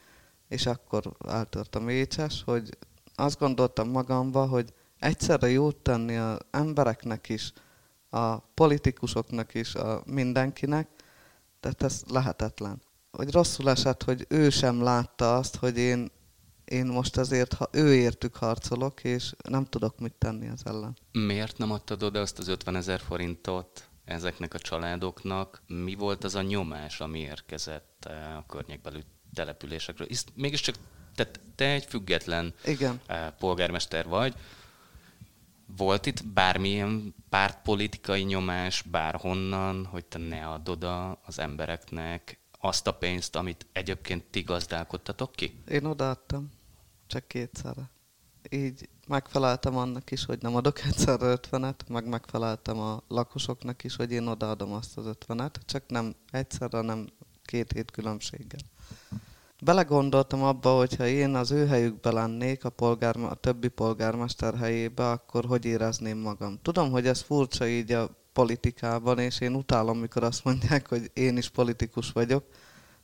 És 0.48 0.66
akkor 0.66 1.12
eltört 1.28 1.74
a 1.74 1.80
mécses, 1.80 2.42
hogy 2.44 2.76
azt 3.14 3.38
gondoltam 3.38 3.88
magamba, 3.88 4.46
hogy 4.46 4.72
egyszerre 4.98 5.50
jót 5.50 5.76
tenni 5.76 6.16
az 6.16 6.38
embereknek 6.50 7.28
is, 7.28 7.52
a 8.14 8.38
politikusoknak 8.54 9.54
is, 9.54 9.74
a 9.74 10.02
mindenkinek, 10.06 10.88
Tehát 11.60 11.82
ez 11.82 12.02
lehetetlen. 12.08 12.82
Hogy 13.10 13.32
rosszul 13.32 13.70
esett, 13.70 14.02
hogy 14.02 14.26
ő 14.28 14.50
sem 14.50 14.82
látta 14.82 15.36
azt, 15.36 15.56
hogy 15.56 15.78
én, 15.78 16.10
én 16.64 16.86
most 16.86 17.16
azért, 17.16 17.52
ha 17.52 17.68
ő 17.72 17.94
értük 17.94 18.36
harcolok, 18.36 19.04
és 19.04 19.34
nem 19.48 19.64
tudok 19.64 19.98
mit 19.98 20.12
tenni 20.12 20.48
az 20.48 20.60
ellen. 20.64 20.96
Miért 21.12 21.58
nem 21.58 21.70
adtad 21.70 22.02
oda 22.02 22.20
azt 22.20 22.38
az 22.38 22.48
50 22.48 22.76
ezer 22.76 23.00
forintot 23.00 23.88
ezeknek 24.04 24.54
a 24.54 24.58
családoknak? 24.58 25.62
Mi 25.66 25.94
volt 25.94 26.24
az 26.24 26.34
a 26.34 26.42
nyomás, 26.42 27.00
ami 27.00 27.18
érkezett 27.18 28.06
eh, 28.06 28.36
a 28.36 28.44
környékbelül 28.48 29.02
településekről? 29.34 30.06
Hisz 30.06 30.24
mégiscsak 30.34 30.74
te, 31.14 31.30
te 31.54 31.64
egy 31.64 31.84
független 31.84 32.54
Igen. 32.64 33.00
Eh, 33.06 33.32
polgármester 33.38 34.06
vagy. 34.06 34.34
Volt 35.66 36.06
itt 36.06 36.26
bármilyen 36.26 37.14
pártpolitikai 37.28 38.22
nyomás 38.22 38.82
bárhonnan, 38.82 39.86
hogy 39.86 40.04
te 40.04 40.18
ne 40.18 40.48
add 40.48 40.68
oda 40.68 41.12
az 41.12 41.38
embereknek 41.38 42.38
azt 42.60 42.86
a 42.86 42.94
pénzt, 42.94 43.36
amit 43.36 43.66
egyébként 43.72 44.24
ti 44.24 44.40
gazdálkodtatok 44.42 45.32
ki? 45.32 45.62
Én 45.68 45.84
odaadtam, 45.84 46.50
csak 47.06 47.28
kétszerre. 47.28 47.90
Így 48.50 48.88
megfeleltem 49.06 49.76
annak 49.76 50.10
is, 50.10 50.24
hogy 50.24 50.42
nem 50.42 50.54
adok 50.54 50.84
egyszerre 50.84 51.26
ötvenet, 51.26 51.88
meg 51.88 52.08
megfeleltem 52.08 52.78
a 52.78 53.02
lakosoknak 53.08 53.84
is, 53.84 53.96
hogy 53.96 54.12
én 54.12 54.26
odaadom 54.26 54.72
azt 54.72 54.96
az 54.96 55.06
ötvenet, 55.06 55.60
csak 55.66 55.82
nem 55.86 56.14
egyszerre, 56.30 56.80
nem 56.80 57.08
két 57.44 57.72
hét 57.72 57.90
különbséggel. 57.90 58.60
Belegondoltam 59.64 60.42
abba, 60.42 60.76
hogyha 60.76 61.06
én 61.06 61.34
az 61.34 61.50
ő 61.50 61.66
helyükbe 61.66 62.10
lennék, 62.10 62.64
a, 62.64 62.70
polgár, 62.70 63.16
a 63.16 63.34
többi 63.34 63.68
polgármester 63.68 64.56
helyébe, 64.56 65.10
akkor 65.10 65.44
hogy 65.44 65.64
érezném 65.64 66.18
magam. 66.18 66.58
Tudom, 66.62 66.90
hogy 66.90 67.06
ez 67.06 67.20
furcsa 67.20 67.66
így 67.66 67.92
a 67.92 68.10
politikában, 68.32 69.18
és 69.18 69.40
én 69.40 69.54
utálom, 69.54 69.98
mikor 69.98 70.22
azt 70.22 70.44
mondják, 70.44 70.88
hogy 70.88 71.10
én 71.14 71.36
is 71.36 71.48
politikus 71.48 72.12
vagyok. 72.12 72.44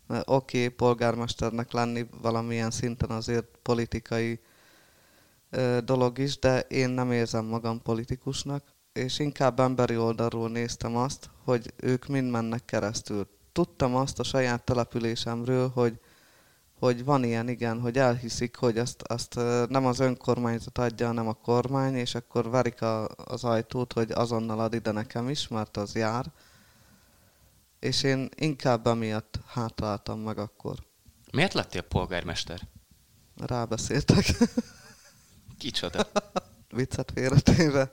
Oké, 0.09 0.25
okay, 0.65 0.69
polgármesternek 0.69 1.73
lenni 1.73 2.07
valamilyen 2.23 2.71
szinten 2.71 3.11
azért 3.11 3.47
politikai 3.63 4.41
ö, 5.51 5.79
dolog 5.85 6.19
is, 6.19 6.39
de 6.39 6.61
én 6.61 6.89
nem 6.91 7.13
érzem 7.13 7.45
magam 7.45 7.83
politikusnak, 7.83 8.65
és 8.93 9.19
inkább 9.19 9.61
emberi 9.61 9.97
oldalról 9.97 10.49
néztem 10.49 10.97
azt, 10.97 11.31
hogy 11.45 11.73
ők 11.77 12.07
mind 12.07 12.31
mennek 12.31 12.65
keresztül. 12.65 13.29
Tudtam 13.53 13.97
azt 13.97 14.19
a 14.19 14.23
saját 14.23 14.65
településemről, 14.65 15.69
hogy 15.69 16.01
hogy 16.81 17.05
van 17.05 17.25
ilyen, 17.25 17.49
igen, 17.49 17.81
hogy 17.81 17.99
elhiszik, 17.99 18.57
hogy 18.57 18.79
azt, 18.79 19.03
azt 19.03 19.35
nem 19.69 19.87
az 19.87 19.99
önkormányzat 19.99 20.79
adja, 20.79 21.07
hanem 21.07 21.29
a 21.29 21.33
kormány, 21.33 21.95
és 21.95 22.15
akkor 22.15 22.51
verik 22.51 22.83
a, 22.83 23.09
az 23.09 23.45
ajtót, 23.45 23.93
hogy 23.93 24.11
azonnal 24.11 24.61
ad 24.61 24.75
ide 24.75 24.91
nekem 24.91 25.29
is, 25.29 25.49
mert 25.49 25.77
az 25.77 25.95
jár. 25.95 26.33
És 27.79 28.03
én 28.03 28.29
inkább 28.35 28.87
emiatt 28.87 29.39
hátráltam 29.47 30.21
meg 30.21 30.39
akkor. 30.39 30.77
Miért 31.33 31.55
lettél 31.55 31.83
polgármester? 31.83 32.61
Rábeszéltek. 33.37 34.25
Kicsoda? 35.59 36.07
Viccet 36.77 37.11
félretéve 37.15 37.91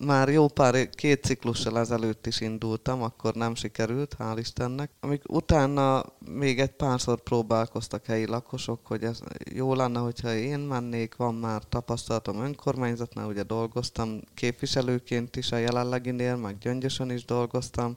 már 0.00 0.28
jó 0.28 0.48
pár, 0.48 0.90
két 0.90 1.24
ciklussal 1.24 1.78
ezelőtt 1.78 2.26
is 2.26 2.40
indultam, 2.40 3.02
akkor 3.02 3.34
nem 3.34 3.54
sikerült, 3.54 4.16
hál' 4.18 4.36
Istennek. 4.38 4.90
Amik 5.00 5.22
utána 5.28 6.04
még 6.18 6.60
egy 6.60 6.70
párszor 6.70 7.20
próbálkoztak 7.20 8.04
helyi 8.06 8.26
lakosok, 8.26 8.86
hogy 8.86 9.02
ez 9.02 9.20
jó 9.52 9.74
lenne, 9.74 9.98
hogyha 9.98 10.34
én 10.34 10.58
mennék, 10.58 11.16
van 11.16 11.34
már 11.34 11.62
tapasztalatom 11.68 12.40
önkormányzatnál, 12.40 13.26
ugye 13.26 13.42
dolgoztam 13.42 14.20
képviselőként 14.34 15.36
is 15.36 15.52
a 15.52 15.56
jelenleginél, 15.56 16.36
meg 16.36 16.58
Gyöngyösön 16.58 17.10
is 17.10 17.24
dolgoztam, 17.24 17.96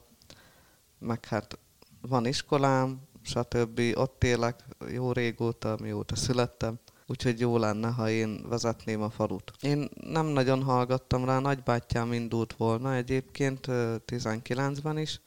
meg 0.98 1.24
hát 1.24 1.58
van 2.00 2.26
iskolám, 2.26 3.00
stb. 3.22 3.80
Ott 3.94 4.24
élek 4.24 4.64
jó 4.92 5.12
régóta, 5.12 5.76
mióta 5.80 6.16
születtem 6.16 6.78
úgyhogy 7.10 7.40
jó 7.40 7.58
lenne, 7.58 7.88
ha 7.88 8.08
én 8.08 8.48
vezetném 8.48 9.02
a 9.02 9.10
falut. 9.10 9.52
Én 9.60 9.88
nem 10.00 10.26
nagyon 10.26 10.62
hallgattam 10.62 11.24
rá, 11.24 11.38
nagybátyám 11.38 12.12
indult 12.12 12.54
volna 12.56 12.94
egyébként 12.94 13.66
19-ben 14.06 14.98
is, 14.98 15.20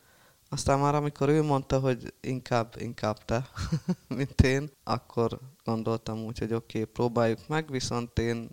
aztán 0.50 0.80
már 0.80 0.96
amikor 0.96 1.30
ő 1.30 1.44
mondta, 1.44 1.80
hogy 1.80 2.14
inkább, 2.22 2.76
inkább 2.78 3.26
te, 3.26 3.50
mint 4.18 4.42
én, 4.42 4.70
akkor 4.84 5.40
gondoltam 5.64 6.24
úgy, 6.24 6.40
hogy 6.40 6.54
oké, 6.54 6.80
okay, 6.80 6.92
próbáljuk 6.92 7.48
meg, 7.48 7.72
viszont 7.72 8.20
én 8.20 8.50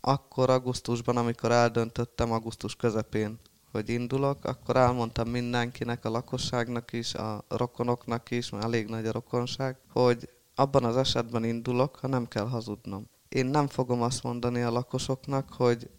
akkor 0.00 0.50
augusztusban, 0.50 1.16
amikor 1.16 1.50
eldöntöttem, 1.50 2.32
augusztus 2.32 2.76
közepén, 2.76 3.38
hogy 3.72 3.88
indulok, 3.88 4.44
akkor 4.44 4.76
elmondtam 4.76 5.28
mindenkinek, 5.28 6.04
a 6.04 6.10
lakosságnak 6.10 6.92
is, 6.92 7.14
a 7.14 7.44
rokonoknak 7.48 8.30
is, 8.30 8.50
mert 8.50 8.64
elég 8.64 8.86
nagy 8.86 9.06
a 9.06 9.12
rokonság, 9.12 9.76
hogy 9.92 10.28
abban 10.58 10.84
az 10.84 10.96
esetben 10.96 11.44
indulok, 11.44 11.96
ha 11.96 12.08
nem 12.08 12.28
kell 12.28 12.48
hazudnom. 12.48 13.08
Én 13.28 13.46
nem 13.46 13.66
fogom 13.66 14.02
azt 14.02 14.22
mondani 14.22 14.60
a 14.62 14.70
lakosoknak, 14.70 15.52
hogy 15.52 15.90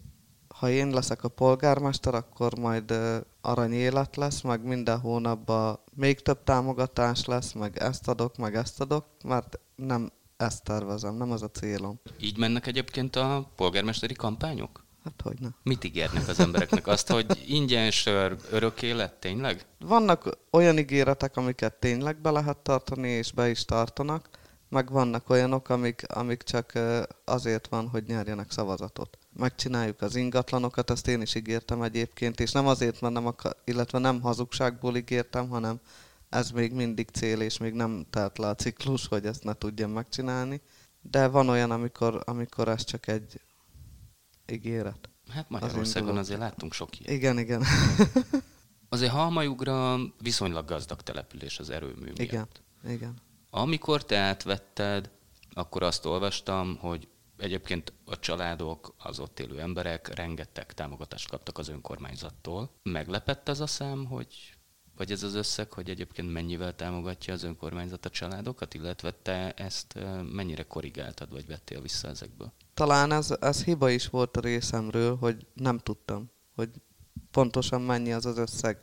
ha 0.48 0.70
én 0.70 0.89
leszek 0.89 1.24
a 1.24 1.28
polgármester, 1.28 2.15
akkor 2.15 2.58
majd 2.58 2.93
arany 3.41 3.74
élet 3.74 4.15
lesz, 4.15 4.41
meg 4.41 4.63
minden 4.63 5.00
hónapban 5.00 5.80
még 5.93 6.22
több 6.22 6.43
támogatás 6.43 7.26
lesz, 7.26 7.54
meg 7.54 7.78
ezt 7.78 8.08
adok, 8.08 8.38
meg 8.38 8.56
ezt 8.56 8.82
adok, 8.82 9.06
mert 9.24 9.60
nem 9.76 10.12
ezt 10.38 10.63
tervezem, 10.63 11.15
nem 11.15 11.32
az 11.32 11.41
a 11.41 11.50
célom. 11.50 12.00
Így 12.20 12.38
mennek 12.38 12.67
egyébként 12.67 13.15
a 13.15 13.52
polgármesteri 13.56 14.13
kampányok? 14.13 14.86
Hát 15.04 15.22
hogy 15.22 15.39
ne. 15.39 15.48
Mit 15.63 15.84
ígérnek 15.84 16.28
az 16.28 16.39
embereknek? 16.39 16.88
Azt, 16.88 17.10
hogy 17.10 17.43
ingyen 17.48 17.91
sör, 17.91 18.38
örök 18.52 18.82
élet, 18.82 19.13
tényleg? 19.13 19.65
Vannak 19.80 20.38
olyan 20.52 20.78
ígéretek, 20.78 21.38
amiket 21.38 21.74
tényleg 21.74 22.22
be 22.22 22.32
lehet 22.32 22.58
tartani, 22.58 23.10
és 23.10 23.32
be 23.32 23.50
is 23.50 23.65
tartanak, 23.65 24.30
meg 24.69 24.91
vannak 24.91 25.30
olyanok, 25.30 25.69
amik, 25.69 26.12
amik 26.13 26.43
csak 26.43 26.80
azért 27.25 27.67
van, 27.67 27.88
hogy 27.88 28.03
nyerjenek 28.08 28.51
szavazatot. 28.51 29.17
Megcsináljuk 29.34 30.01
az 30.01 30.15
ingatlanokat, 30.15 30.89
azt 30.89 31.08
én 31.08 31.21
is 31.21 31.36
ígértem 31.36 31.82
egyébként, 31.82 32.39
és 32.39 32.51
nem 32.51 32.67
azért, 32.67 33.01
mert 33.01 33.13
nem 33.13 33.25
akar, 33.25 33.56
illetve 33.63 33.99
nem 33.99 34.21
hazugságból 34.21 34.95
ígértem, 34.95 35.49
hanem 35.49 35.80
ez 36.30 36.51
még 36.51 36.73
mindig 36.73 37.10
cél, 37.10 37.41
és 37.41 37.58
még 37.58 37.73
nem 37.73 38.06
telt 38.10 38.38
le 38.38 38.47
a 38.47 38.56
ciklus, 38.56 39.08
hogy 39.08 39.25
ezt 39.25 39.43
ne 39.43 39.53
tudjam 39.53 39.91
megcsinálni. 39.91 40.62
De 41.01 41.27
van 41.27 41.49
olyan, 41.49 41.71
amikor, 41.71 42.21
amikor 42.25 42.67
ez 42.67 42.84
csak 42.84 43.08
egy 43.08 43.41
ígéret. 44.51 45.10
Hát 45.30 45.49
Magyarországon 45.49 46.10
az 46.10 46.17
azért 46.17 46.39
láttunk 46.39 46.73
sok 46.73 46.99
ilyet. 46.99 47.13
Igen, 47.13 47.39
igen. 47.39 47.63
azért 48.89 49.12
Halmajugra 49.12 49.97
viszonylag 50.21 50.65
gazdag 50.65 51.01
település 51.01 51.60
az 51.60 51.69
erőmű 51.69 52.03
miatt. 52.03 52.19
Igen, 52.19 52.47
igen. 52.88 53.25
Amikor 53.58 54.06
te 54.06 54.17
átvetted, 54.17 55.10
akkor 55.54 55.84
azt 55.84 56.06
olvastam, 56.06 56.78
hogy 56.78 57.08
egyébként 57.38 57.93
a 58.06 58.20
családok, 58.20 58.93
az 58.98 59.20
ott 59.20 59.39
élő 59.39 59.60
emberek 59.60 60.15
rengeteg 60.15 60.74
támogatást 60.74 61.30
kaptak 61.30 61.58
az 61.58 61.67
önkormányzattól. 61.67 62.70
Meglepett 62.84 63.50
az 63.50 63.62
a 63.62 63.67
szám, 63.67 64.06
hogy 64.06 64.56
vagy 64.98 65.12
ez 65.12 65.24
az 65.24 65.34
összeg, 65.34 65.74
hogy 65.74 65.89
egyébként 65.89 66.32
mennyivel 66.32 66.76
támogatja 66.76 67.34
az 67.34 67.43
önkormányzat 67.43 68.06
a 68.06 68.10
családokat, 68.10 68.74
illetve 68.74 69.12
te 69.12 69.52
ezt 69.52 70.00
mennyire 70.32 70.63
korrigáltad, 70.63 71.32
vagy 71.32 71.48
vettél 71.48 71.82
vissza 71.82 72.08
ezekből? 72.08 72.52
Talán 72.74 73.12
ez, 73.12 73.36
ez 73.39 73.63
hiba 73.63 73.89
is 73.89 74.08
volt 74.08 74.38
a 74.38 74.41
részemről, 74.41 75.15
hogy 75.15 75.46
nem 75.54 75.78
tudtam, 75.78 76.32
hogy 76.56 76.70
pontosan 77.32 77.82
mennyi 77.82 78.13
az 78.13 78.26
az 78.26 78.38
összeg, 78.38 78.82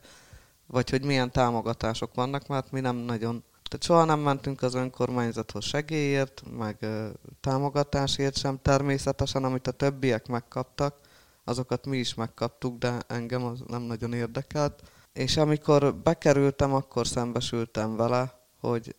vagy 0.67 0.91
hogy 0.91 1.05
milyen 1.05 1.31
támogatások 1.33 2.15
vannak, 2.15 2.47
mert 2.47 2.71
mi 2.71 2.81
nem 2.81 2.97
nagyon 2.97 3.45
tehát 3.69 3.85
soha 3.85 4.05
nem 4.05 4.21
mentünk 4.21 4.63
az 4.63 4.75
önkormányzathoz 4.75 5.65
segélyért, 5.65 6.43
meg 6.57 6.77
ö, 6.81 7.09
támogatásért 7.41 8.39
sem. 8.39 8.59
Természetesen, 8.63 9.45
amit 9.45 9.67
a 9.67 9.71
többiek 9.71 10.27
megkaptak, 10.27 10.97
azokat 11.45 11.87
mi 11.87 11.97
is 11.97 12.15
megkaptuk, 12.15 12.79
de 12.79 13.03
engem 13.07 13.45
az 13.45 13.63
nem 13.67 13.83
nagyon 13.83 14.13
érdekelt. 14.13 14.83
És 15.13 15.37
amikor 15.37 15.95
bekerültem, 15.95 16.75
akkor 16.75 17.07
szembesültem 17.07 17.97
vele, 17.97 18.41
hogy, 18.61 18.95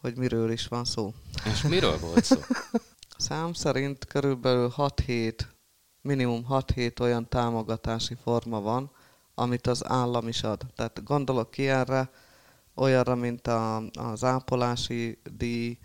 hogy 0.00 0.16
miről 0.16 0.50
is 0.50 0.66
van 0.66 0.84
szó. 0.84 1.14
És 1.44 1.62
miről 1.62 1.98
volt 1.98 2.24
szó? 2.24 2.40
Szám 3.16 3.52
szerint 3.52 4.04
körülbelül 4.04 4.72
6-7, 4.76 5.38
minimum 6.00 6.46
6-7 6.48 7.00
olyan 7.00 7.28
támogatási 7.28 8.16
forma 8.22 8.60
van, 8.60 8.90
amit 9.34 9.66
az 9.66 9.86
állam 9.86 10.28
is 10.28 10.42
ad. 10.42 10.66
Tehát 10.74 11.04
gondolok 11.04 11.50
ki 11.50 11.68
erre, 11.68 12.10
olyanra, 12.74 13.14
mint 13.14 13.46
a, 13.46 13.76
az 13.92 14.24
ápolási 14.24 15.18
díj, 15.36 15.78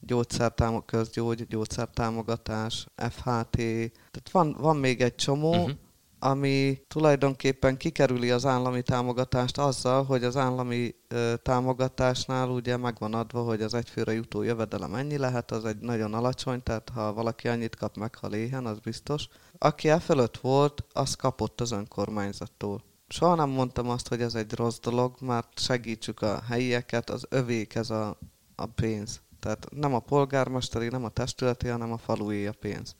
gyógyszertámog, 0.00 0.84
közgyógy, 0.84 1.46
gyógyszertámogatás, 1.46 2.86
FHT. 2.96 3.56
Tehát 3.56 4.30
van, 4.32 4.56
van 4.58 4.76
még 4.76 5.00
egy 5.00 5.14
csomó, 5.14 5.50
uh-huh. 5.50 5.70
ami 6.18 6.82
tulajdonképpen 6.88 7.76
kikerüli 7.76 8.30
az 8.30 8.46
állami 8.46 8.82
támogatást 8.82 9.58
azzal, 9.58 10.04
hogy 10.04 10.24
az 10.24 10.36
állami 10.36 10.94
ö, 11.08 11.34
támogatásnál 11.42 12.48
ugye 12.48 12.76
megvan 12.76 13.14
adva, 13.14 13.42
hogy 13.42 13.62
az 13.62 13.74
egyfőre 13.74 14.12
jutó 14.12 14.42
jövedelem 14.42 14.94
ennyi 14.94 15.18
lehet, 15.18 15.50
az 15.50 15.64
egy 15.64 15.78
nagyon 15.78 16.14
alacsony, 16.14 16.62
tehát 16.62 16.90
ha 16.94 17.12
valaki 17.12 17.48
annyit 17.48 17.76
kap 17.76 17.96
meg, 17.96 18.14
ha 18.14 18.28
léhen, 18.28 18.66
az 18.66 18.78
biztos. 18.78 19.28
Aki 19.58 19.88
e 19.88 19.98
fölött 19.98 20.36
volt, 20.36 20.84
az 20.92 21.14
kapott 21.14 21.60
az 21.60 21.70
önkormányzattól 21.70 22.82
soha 23.12 23.34
nem 23.34 23.48
mondtam 23.48 23.88
azt, 23.88 24.08
hogy 24.08 24.22
ez 24.22 24.34
egy 24.34 24.52
rossz 24.52 24.78
dolog, 24.78 25.14
mert 25.20 25.58
segítsük 25.58 26.22
a 26.22 26.40
helyieket, 26.40 27.10
az 27.10 27.26
övék 27.28 27.74
ez 27.74 27.90
a, 27.90 28.18
a 28.54 28.66
pénz. 28.66 29.20
Tehát 29.40 29.66
nem 29.70 29.94
a 29.94 29.98
polgármesteri, 29.98 30.88
nem 30.88 31.04
a 31.04 31.08
testületi, 31.08 31.68
hanem 31.68 31.92
a 31.92 31.98
falué 31.98 32.46
a 32.46 32.52
pénz. 32.52 32.94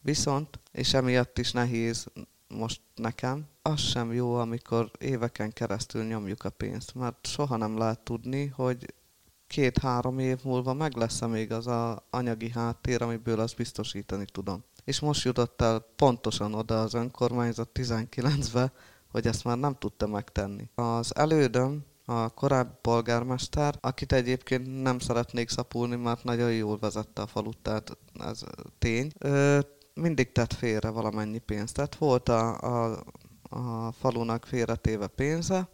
Viszont, 0.00 0.60
és 0.72 0.94
emiatt 0.94 1.38
is 1.38 1.52
nehéz 1.52 2.06
most 2.48 2.80
nekem, 2.94 3.46
az 3.62 3.80
sem 3.80 4.12
jó, 4.12 4.34
amikor 4.34 4.90
éveken 4.98 5.52
keresztül 5.52 6.04
nyomjuk 6.04 6.44
a 6.44 6.50
pénzt, 6.50 6.94
mert 6.94 7.26
soha 7.26 7.56
nem 7.56 7.78
lehet 7.78 8.00
tudni, 8.00 8.46
hogy 8.46 8.94
két-három 9.46 10.18
év 10.18 10.38
múlva 10.44 10.74
meg 10.74 10.96
lesz-e 10.96 11.26
még 11.26 11.52
az 11.52 11.66
a 11.66 12.06
anyagi 12.10 12.50
háttér, 12.50 13.02
amiből 13.02 13.40
azt 13.40 13.56
biztosítani 13.56 14.24
tudom. 14.24 14.64
És 14.84 15.00
most 15.00 15.24
jutott 15.24 15.60
el 15.60 15.86
pontosan 15.96 16.54
oda 16.54 16.82
az 16.82 16.94
önkormányzat 16.94 17.68
19-be, 17.74 18.72
hogy 19.10 19.26
ezt 19.26 19.44
már 19.44 19.58
nem 19.58 19.74
tudta 19.78 20.06
megtenni. 20.06 20.68
Az 20.74 21.16
elődöm, 21.16 21.84
a 22.04 22.28
korábbi 22.28 22.74
polgármester, 22.80 23.74
akit 23.80 24.12
egyébként 24.12 24.82
nem 24.82 24.98
szeretnék 24.98 25.48
szapulni, 25.48 25.96
mert 25.96 26.24
nagyon 26.24 26.52
jól 26.52 26.78
vezette 26.78 27.22
a 27.22 27.26
falut, 27.26 27.58
tehát 27.58 27.96
ez 28.20 28.40
tény. 28.78 29.10
Ö, 29.18 29.58
mindig 29.94 30.32
tett 30.32 30.52
félre 30.52 30.88
valamennyi 30.88 31.38
pénzt. 31.38 31.74
Tehát 31.74 31.96
volt 31.96 32.28
a, 32.28 32.60
a, 32.60 33.02
a 33.42 33.92
falunak 33.92 34.44
félretéve 34.46 35.06
pénze, 35.06 35.68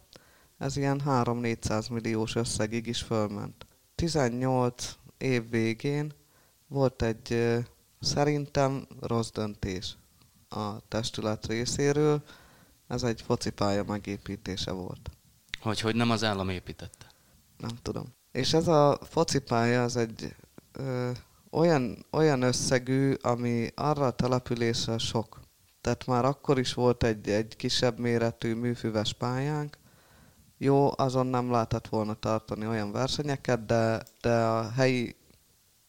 ez 0.57 0.77
ilyen 0.77 1.01
3-400 1.05 1.91
milliós 1.91 2.35
összegig 2.35 2.87
is 2.87 3.01
fölment. 3.01 3.65
18 3.95 4.95
év 5.17 5.49
végén 5.49 6.13
volt 6.67 7.01
egy 7.01 7.55
szerintem 7.99 8.87
rossz 9.01 9.29
döntés 9.29 9.97
a 10.49 10.87
testület 10.87 11.47
részéről, 11.47 12.23
ez 12.87 13.03
egy 13.03 13.21
focipálya 13.21 13.83
megépítése 13.83 14.71
volt. 14.71 15.09
Hogy, 15.61 15.79
hogy 15.79 15.95
nem 15.95 16.09
az 16.09 16.23
állam 16.23 16.49
építette? 16.49 17.11
Nem 17.57 17.77
tudom. 17.81 18.13
És 18.31 18.53
ez 18.53 18.67
a 18.67 18.99
focipálya, 19.09 19.83
az 19.83 19.95
egy 19.95 20.35
ö, 20.71 21.11
olyan, 21.51 22.05
olyan 22.11 22.41
összegű, 22.41 23.13
ami 23.21 23.71
arra 23.75 24.05
a 24.05 24.11
településre 24.11 24.97
sok. 24.97 25.39
Tehát 25.81 26.05
már 26.05 26.25
akkor 26.25 26.59
is 26.59 26.73
volt 26.73 27.03
egy, 27.03 27.29
egy 27.29 27.55
kisebb 27.55 27.99
méretű 27.99 28.53
műfüves 28.53 29.13
pályánk. 29.13 29.77
Jó, 30.57 30.91
azon 30.95 31.27
nem 31.27 31.51
lehetett 31.51 31.87
volna 31.87 32.13
tartani 32.13 32.67
olyan 32.67 32.91
versenyeket, 32.91 33.65
de, 33.65 34.03
de 34.21 34.43
a 34.43 34.69
helyi 34.71 35.15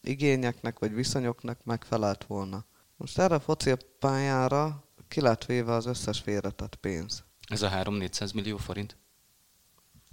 igényeknek 0.00 0.78
vagy 0.78 0.94
viszonyoknak 0.94 1.64
megfelelt 1.64 2.24
volna. 2.24 2.64
Most 2.96 3.18
erre 3.18 3.35
a 3.35 3.40
foci 3.40 3.74
pályára 3.98 4.85
ki 5.08 5.20
lett 5.20 5.44
véve 5.44 5.72
az 5.72 5.86
összes 5.86 6.20
félretett 6.20 6.74
pénz. 6.74 7.24
Ez 7.48 7.62
a 7.62 7.70
3-400 7.70 8.34
millió 8.34 8.56
forint? 8.56 8.96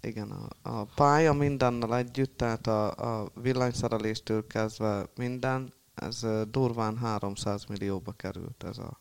Igen, 0.02 0.32
a, 0.32 0.48
a 0.62 0.86
pálya 0.86 1.34
mindennel 1.34 1.98
együtt, 1.98 2.38
tehát 2.38 2.68
a, 2.68 2.92
a 3.22 3.32
villanyszereléstől 3.36 4.48
kezdve 4.48 5.06
minden, 5.16 5.74
ez 5.96 6.26
durván 6.50 6.98
300 6.98 7.66
millióba 7.66 8.12
került 8.12 8.64
ez 8.64 8.78
a 8.78 9.00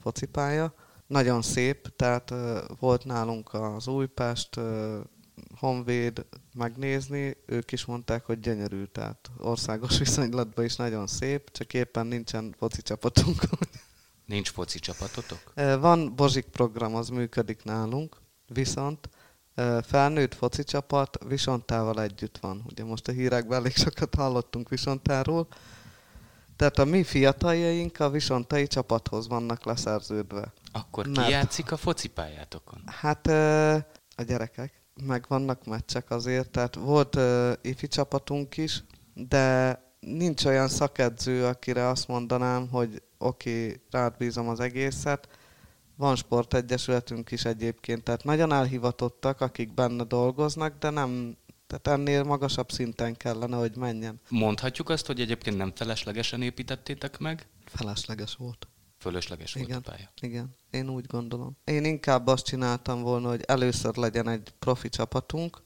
focipálya. 0.00 0.74
Nagyon 1.06 1.42
szép, 1.42 1.96
tehát 1.96 2.34
volt 2.78 3.04
nálunk 3.04 3.54
az 3.54 3.86
Újpest, 3.86 4.60
Honvéd 5.56 6.26
megnézni, 6.54 7.36
ők 7.46 7.72
is 7.72 7.84
mondták, 7.84 8.24
hogy 8.24 8.40
gyönyörű, 8.40 8.84
tehát 8.84 9.30
országos 9.38 9.98
viszonylatban 10.04 10.64
is 10.64 10.76
nagyon 10.76 11.06
szép, 11.06 11.50
csak 11.50 11.74
éppen 11.74 12.06
nincsen 12.06 12.54
foci 12.58 12.82
csapatunk. 12.82 13.42
Nincs 14.30 14.50
foci 14.50 14.78
csapatotok? 14.78 15.52
Van 15.80 16.14
Bozsik 16.16 16.44
program, 16.44 16.94
az 16.94 17.08
működik 17.08 17.64
nálunk, 17.64 18.16
viszont 18.46 19.08
felnőtt 19.82 20.34
foci 20.34 20.64
csapat 20.64 21.18
Visontával 21.28 22.02
együtt 22.02 22.38
van. 22.38 22.64
Ugye 22.66 22.84
most 22.84 23.08
a 23.08 23.12
hírekben 23.12 23.58
elég 23.58 23.76
sokat 23.76 24.14
hallottunk 24.14 24.68
Visontáról. 24.68 25.48
Tehát 26.56 26.78
a 26.78 26.84
mi 26.84 27.02
fiataljaink 27.02 28.00
a 28.00 28.10
Visontai 28.10 28.66
csapathoz 28.66 29.28
vannak 29.28 29.64
leszerződve. 29.64 30.52
Akkor 30.72 31.04
ki 31.04 31.10
Mert, 31.10 31.30
játszik 31.30 31.72
a 31.72 31.76
focipályátokon? 31.76 32.82
Hát 32.86 33.26
a 34.16 34.22
gyerekek. 34.26 34.82
Meg 35.04 35.24
vannak 35.28 35.64
meccsek 35.64 36.10
azért, 36.10 36.50
tehát 36.50 36.74
volt 36.74 37.18
ifi 37.62 37.88
csapatunk 37.88 38.56
is, 38.56 38.84
de 39.14 39.78
nincs 40.00 40.44
olyan 40.44 40.68
szakedző, 40.68 41.44
akire 41.44 41.88
azt 41.88 42.08
mondanám, 42.08 42.68
hogy 42.68 43.02
oké, 43.18 43.64
okay, 43.64 43.80
rád 43.90 44.16
bízom 44.16 44.48
az 44.48 44.60
egészet, 44.60 45.28
van 45.96 46.16
sportegyesületünk 46.16 47.30
is 47.30 47.44
egyébként, 47.44 48.02
tehát 48.02 48.24
nagyon 48.24 48.52
elhivatottak, 48.52 49.40
akik 49.40 49.74
benne 49.74 50.04
dolgoznak, 50.04 50.78
de 50.78 50.90
nem, 50.90 51.36
tehát 51.66 52.00
ennél 52.00 52.22
magasabb 52.22 52.70
szinten 52.70 53.16
kellene, 53.16 53.56
hogy 53.56 53.76
menjen. 53.76 54.20
Mondhatjuk 54.28 54.88
azt, 54.88 55.06
hogy 55.06 55.20
egyébként 55.20 55.56
nem 55.56 55.72
feleslegesen 55.74 56.42
építettétek 56.42 57.18
meg? 57.18 57.46
Felesleges 57.64 58.34
volt. 58.34 58.68
Fölösleges 58.98 59.54
igen, 59.54 59.68
volt 59.68 59.86
a 59.86 59.90
pálya. 59.90 60.12
Igen, 60.20 60.56
én 60.70 60.88
úgy 60.88 61.06
gondolom. 61.06 61.56
Én 61.64 61.84
inkább 61.84 62.26
azt 62.26 62.44
csináltam 62.44 63.02
volna, 63.02 63.28
hogy 63.28 63.42
először 63.46 63.96
legyen 63.96 64.28
egy 64.28 64.52
profi 64.58 64.88
csapatunk, 64.88 65.62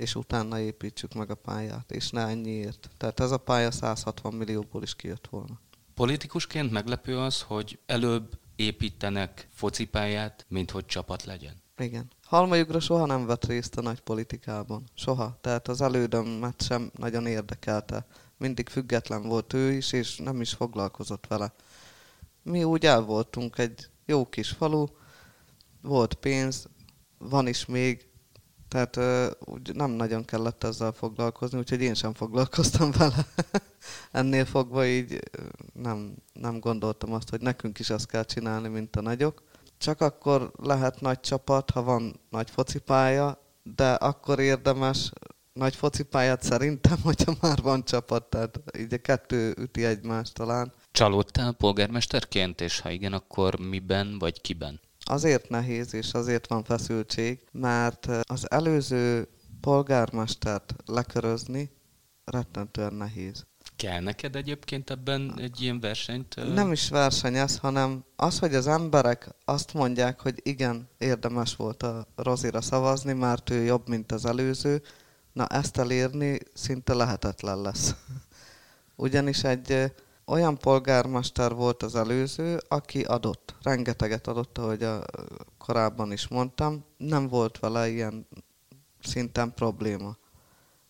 és 0.00 0.14
utána 0.14 0.58
építsük 0.58 1.14
meg 1.14 1.30
a 1.30 1.34
pályát, 1.34 1.90
és 1.90 2.10
ne 2.10 2.26
ennyiért. 2.26 2.90
Tehát 2.96 3.20
ez 3.20 3.30
a 3.30 3.38
pálya 3.38 3.70
160 3.70 4.34
millióból 4.34 4.82
is 4.82 4.96
kijött 4.96 5.26
volna. 5.30 5.60
Politikusként 5.94 6.70
meglepő 6.70 7.18
az, 7.18 7.42
hogy 7.42 7.78
előbb 7.86 8.38
építenek 8.56 9.48
focipályát, 9.52 10.46
mint 10.48 10.70
hogy 10.70 10.86
csapat 10.86 11.24
legyen. 11.24 11.62
Igen. 11.78 12.10
Halmajugra 12.24 12.80
soha 12.80 13.06
nem 13.06 13.26
vett 13.26 13.44
részt 13.44 13.76
a 13.76 13.82
nagy 13.82 14.00
politikában. 14.00 14.84
Soha. 14.94 15.38
Tehát 15.40 15.68
az 15.68 15.80
elődömet 15.80 16.62
sem 16.62 16.90
nagyon 16.96 17.26
érdekelte. 17.26 18.06
Mindig 18.36 18.68
független 18.68 19.22
volt 19.22 19.52
ő 19.52 19.72
is, 19.72 19.92
és 19.92 20.16
nem 20.16 20.40
is 20.40 20.52
foglalkozott 20.52 21.26
vele. 21.26 21.52
Mi 22.42 22.64
úgy 22.64 22.86
el 22.86 23.02
voltunk 23.02 23.58
egy 23.58 23.88
jó 24.06 24.28
kis 24.28 24.50
falu, 24.50 24.84
volt 25.82 26.14
pénz, 26.14 26.68
van 27.18 27.46
is 27.46 27.66
még, 27.66 28.09
tehát 28.70 29.00
úgy 29.44 29.74
nem 29.74 29.90
nagyon 29.90 30.24
kellett 30.24 30.64
ezzel 30.64 30.92
foglalkozni, 30.92 31.58
úgyhogy 31.58 31.80
én 31.80 31.94
sem 31.94 32.14
foglalkoztam 32.14 32.90
vele. 32.98 33.26
Ennél 34.10 34.44
fogva 34.44 34.86
így 34.86 35.20
nem, 35.72 36.14
nem 36.32 36.60
gondoltam 36.60 37.12
azt, 37.12 37.30
hogy 37.30 37.40
nekünk 37.40 37.78
is 37.78 37.90
azt 37.90 38.06
kell 38.06 38.24
csinálni, 38.24 38.68
mint 38.68 38.96
a 38.96 39.00
nagyok. 39.00 39.42
Csak 39.78 40.00
akkor 40.00 40.52
lehet 40.62 41.00
nagy 41.00 41.20
csapat, 41.20 41.70
ha 41.70 41.82
van 41.82 42.20
nagy 42.30 42.50
focipálya, 42.50 43.42
de 43.62 43.92
akkor 43.92 44.38
érdemes 44.38 45.10
nagy 45.52 45.74
focipályát 45.74 46.42
szerintem, 46.42 46.98
hogyha 47.08 47.34
már 47.40 47.62
van 47.62 47.84
csapat, 47.84 48.24
tehát 48.24 48.60
így 48.78 48.94
a 48.94 48.98
kettő 48.98 49.54
üti 49.58 49.84
egymást 49.84 50.34
talán. 50.34 50.72
Csalódtál 50.92 51.52
polgármesterként, 51.52 52.60
és 52.60 52.80
ha 52.80 52.90
igen, 52.90 53.12
akkor 53.12 53.58
miben 53.58 54.18
vagy 54.18 54.40
kiben? 54.40 54.80
Azért 55.10 55.48
nehéz, 55.48 55.94
és 55.94 56.12
azért 56.12 56.46
van 56.46 56.64
feszültség, 56.64 57.38
mert 57.52 58.06
az 58.22 58.50
előző 58.50 59.28
polgármestert 59.60 60.74
lekörözni 60.86 61.70
rettentően 62.24 62.94
nehéz. 62.94 63.46
Kell 63.76 64.00
neked 64.00 64.36
egyébként 64.36 64.90
ebben 64.90 65.34
egy 65.38 65.60
ilyen 65.60 65.80
versenyt? 65.80 66.54
Nem 66.54 66.72
is 66.72 66.88
verseny 66.88 67.36
ez, 67.36 67.58
hanem 67.58 68.04
az, 68.16 68.38
hogy 68.38 68.54
az 68.54 68.66
emberek 68.66 69.28
azt 69.44 69.74
mondják, 69.74 70.20
hogy 70.20 70.40
igen, 70.42 70.88
érdemes 70.98 71.56
volt 71.56 71.82
a 71.82 72.06
Rozira 72.16 72.60
szavazni, 72.60 73.12
mert 73.12 73.50
ő 73.50 73.62
jobb, 73.62 73.88
mint 73.88 74.12
az 74.12 74.24
előző, 74.24 74.82
na 75.32 75.46
ezt 75.46 75.78
elérni 75.78 76.38
szinte 76.54 76.94
lehetetlen 76.94 77.60
lesz. 77.60 77.94
Ugyanis 78.96 79.44
egy 79.44 79.92
olyan 80.30 80.58
polgármester 80.58 81.54
volt 81.54 81.82
az 81.82 81.94
előző, 81.94 82.60
aki 82.68 83.02
adott. 83.02 83.54
Rengeteget 83.62 84.26
adott, 84.26 84.58
ahogy 84.58 84.82
a, 84.82 85.04
korábban 85.58 86.12
is 86.12 86.28
mondtam. 86.28 86.84
Nem 86.96 87.28
volt 87.28 87.58
vele 87.58 87.88
ilyen 87.88 88.26
szinten 89.02 89.54
probléma. 89.54 90.16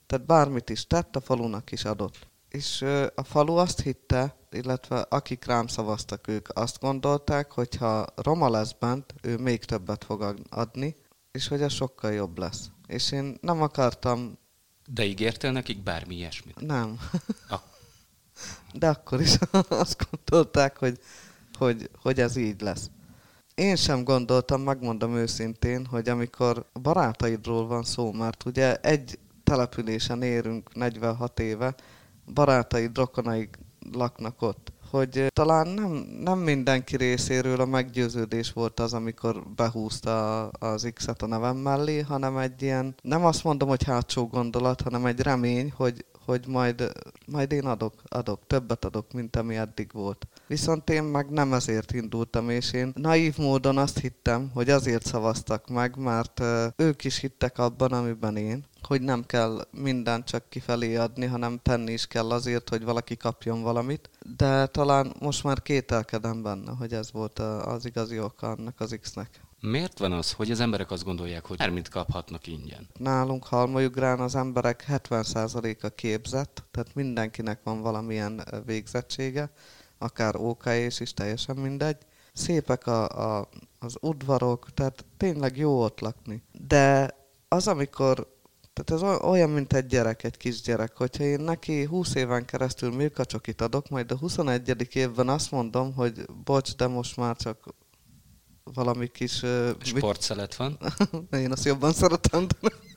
Tehát 0.07 0.27
bármit 0.27 0.71
is 0.71 0.87
tett, 0.87 1.17
a 1.17 1.21
falunak 1.21 1.73
is 1.73 1.85
adott. 1.85 2.29
És 2.49 2.83
a 3.15 3.25
falu 3.25 3.55
azt 3.55 3.81
hitte, 3.81 4.37
illetve 4.51 5.01
akik 5.09 5.45
rám 5.45 5.67
szavaztak, 5.67 6.29
ők 6.29 6.49
azt 6.53 6.81
gondolták, 6.81 7.53
hogy 7.53 7.77
ha 7.77 8.07
Roma 8.15 8.51
lesz 8.51 8.73
bent, 8.73 9.15
ő 9.23 9.37
még 9.37 9.65
többet 9.65 10.05
fog 10.05 10.35
adni, 10.51 10.97
és 11.31 11.49
hogy 11.49 11.63
ez 11.63 11.73
sokkal 11.73 12.13
jobb 12.13 12.39
lesz. 12.39 12.71
És 12.87 13.13
én 13.13 13.39
nem 13.41 13.63
akartam... 13.63 14.39
De 14.87 15.05
ígértél 15.05 15.53
nekik 15.53 15.83
bármi 15.83 16.15
ilyesmit? 16.15 16.61
Nem. 16.61 16.99
De 18.73 18.89
akkor 18.89 19.21
is 19.21 19.39
azt 19.69 20.07
gondolták, 20.11 20.79
hogy, 20.79 20.99
hogy, 21.59 21.91
hogy 22.03 22.21
ez 22.21 22.37
így 22.37 22.61
lesz. 22.61 22.91
Én 23.55 23.77
sem 23.77 24.05
gondoltam, 24.05 24.63
megmondom 24.63 25.17
őszintén, 25.17 25.87
hogy 25.87 26.09
amikor 26.09 26.67
barátaidról 26.83 27.67
van 27.67 27.83
szó, 27.83 28.13
mert 28.13 28.45
ugye 28.45 28.77
egy 28.77 29.19
településen 29.45 30.23
érünk 30.23 30.75
46 30.75 31.41
éve, 31.41 31.75
barátaid, 32.35 32.97
rokonaid 32.97 33.49
laknak 33.93 34.43
ott, 34.43 34.73
hogy 34.91 35.27
talán 35.33 35.67
nem, 35.67 35.91
nem 36.21 36.39
mindenki 36.39 36.97
részéről 36.97 37.61
a 37.61 37.67
meggyőződés 37.67 38.53
volt 38.53 38.81
az, 38.81 38.95
amikor 38.95 39.43
behúzta 39.57 40.47
az 40.49 40.91
X-et 40.95 41.23
a 41.23 41.27
nevem 41.27 41.57
mellé, 41.57 42.01
hanem 42.01 42.37
egy 42.37 42.63
ilyen, 42.63 42.95
nem 43.03 43.25
azt 43.25 43.45
mondom, 43.45 43.69
hogy 43.69 43.83
hátsó 43.83 44.27
gondolat, 44.27 44.81
hanem 44.81 45.07
egy 45.07 45.21
remény, 45.21 45.73
hogy, 45.77 46.05
hogy 46.31 46.47
majd, 46.47 46.93
majd 47.27 47.53
én 47.53 47.67
adok, 47.67 47.95
adok, 48.09 48.47
többet 48.47 48.85
adok, 48.85 49.13
mint 49.13 49.37
ami 49.37 49.57
eddig 49.57 49.93
volt. 49.93 50.27
Viszont 50.47 50.91
én 50.91 51.03
meg 51.03 51.31
nem 51.31 51.53
ezért 51.53 51.93
indultam, 51.93 52.51
és 52.51 52.73
én 52.73 52.93
naív 52.95 53.39
módon 53.39 53.79
azt 53.79 53.99
hittem, 53.99 54.51
hogy 54.55 54.71
azért 54.71 55.07
szavaztak 55.07 55.69
meg, 55.69 55.97
mert 55.97 56.43
ők 56.77 57.05
is 57.05 57.19
hittek 57.19 57.59
abban, 57.59 57.93
amiben 57.93 58.37
én, 58.37 58.65
hogy 58.83 59.03
nem 59.03 59.27
kell 59.27 59.67
mindent 59.71 60.25
csak 60.25 60.49
kifelé 60.49 60.97
adni, 60.97 61.27
hanem 61.27 61.59
tenni 61.63 61.93
is 61.93 62.07
kell 62.07 62.31
azért, 62.31 62.69
hogy 62.69 62.85
valaki 62.85 63.17
kapjon 63.17 63.63
valamit. 63.63 64.11
De 64.37 64.67
talán 64.67 65.15
most 65.21 65.45
már 65.45 65.63
kételkedem 65.63 66.43
benne, 66.43 66.71
hogy 66.79 66.93
ez 66.93 67.13
volt 67.13 67.39
az 67.39 67.85
igazi 67.85 68.21
oka 68.21 68.49
annak 68.51 68.81
az 68.81 68.99
X-nek. 69.01 69.41
Miért 69.61 69.99
van 69.99 70.13
az, 70.13 70.33
hogy 70.33 70.51
az 70.51 70.61
emberek 70.61 70.91
azt 70.91 71.05
gondolják, 71.05 71.47
hogy 71.47 71.57
bármit 71.57 71.89
kaphatnak 71.89 72.47
ingyen? 72.47 72.89
Nálunk 72.99 73.45
Halmajugrán 73.45 74.21
az 74.21 74.35
emberek 74.35 74.85
70%-a 74.89 75.89
képzett, 75.89 76.65
tehát 76.71 76.95
mindenkinek 76.95 77.61
van 77.65 77.81
valamilyen 77.81 78.45
végzettsége, 78.67 79.51
akár 79.99 80.37
OK 80.37 80.67
és 80.67 81.01
is 81.01 81.15
teljesen 81.15 81.57
mindegy. 81.57 81.97
Szépek 82.33 82.87
a, 82.87 83.09
a, 83.39 83.49
az 83.79 83.97
udvarok, 84.01 84.75
tehát 84.75 85.05
tényleg 85.17 85.57
jó 85.57 85.83
ott 85.83 86.01
lakni. 86.01 86.43
De 86.67 87.17
az, 87.49 87.69
amikor 87.69 88.39
tehát 88.73 89.03
ez 89.03 89.23
olyan, 89.23 89.51
mint 89.51 89.73
egy 89.73 89.87
gyerek, 89.87 90.25
egy 90.25 90.37
kisgyerek, 90.37 90.97
hogyha 90.97 91.25
én 91.25 91.41
neki 91.41 91.85
20 91.85 92.15
éven 92.15 92.45
keresztül 92.45 92.91
milkacsokit 92.91 93.61
adok, 93.61 93.89
majd 93.89 94.11
a 94.11 94.17
21. 94.17 94.97
évben 94.97 95.29
azt 95.29 95.51
mondom, 95.51 95.95
hogy 95.95 96.25
bocs, 96.45 96.77
de 96.77 96.87
most 96.87 97.17
már 97.17 97.37
csak 97.37 97.75
valami 98.75 99.09
kis... 99.09 99.43
Uh, 99.43 99.71
Sportszelet 99.83 100.57
van. 100.57 100.79
én 101.33 101.53
azt 101.53 101.65
jobban 101.65 101.93
szeretem. 101.93 102.47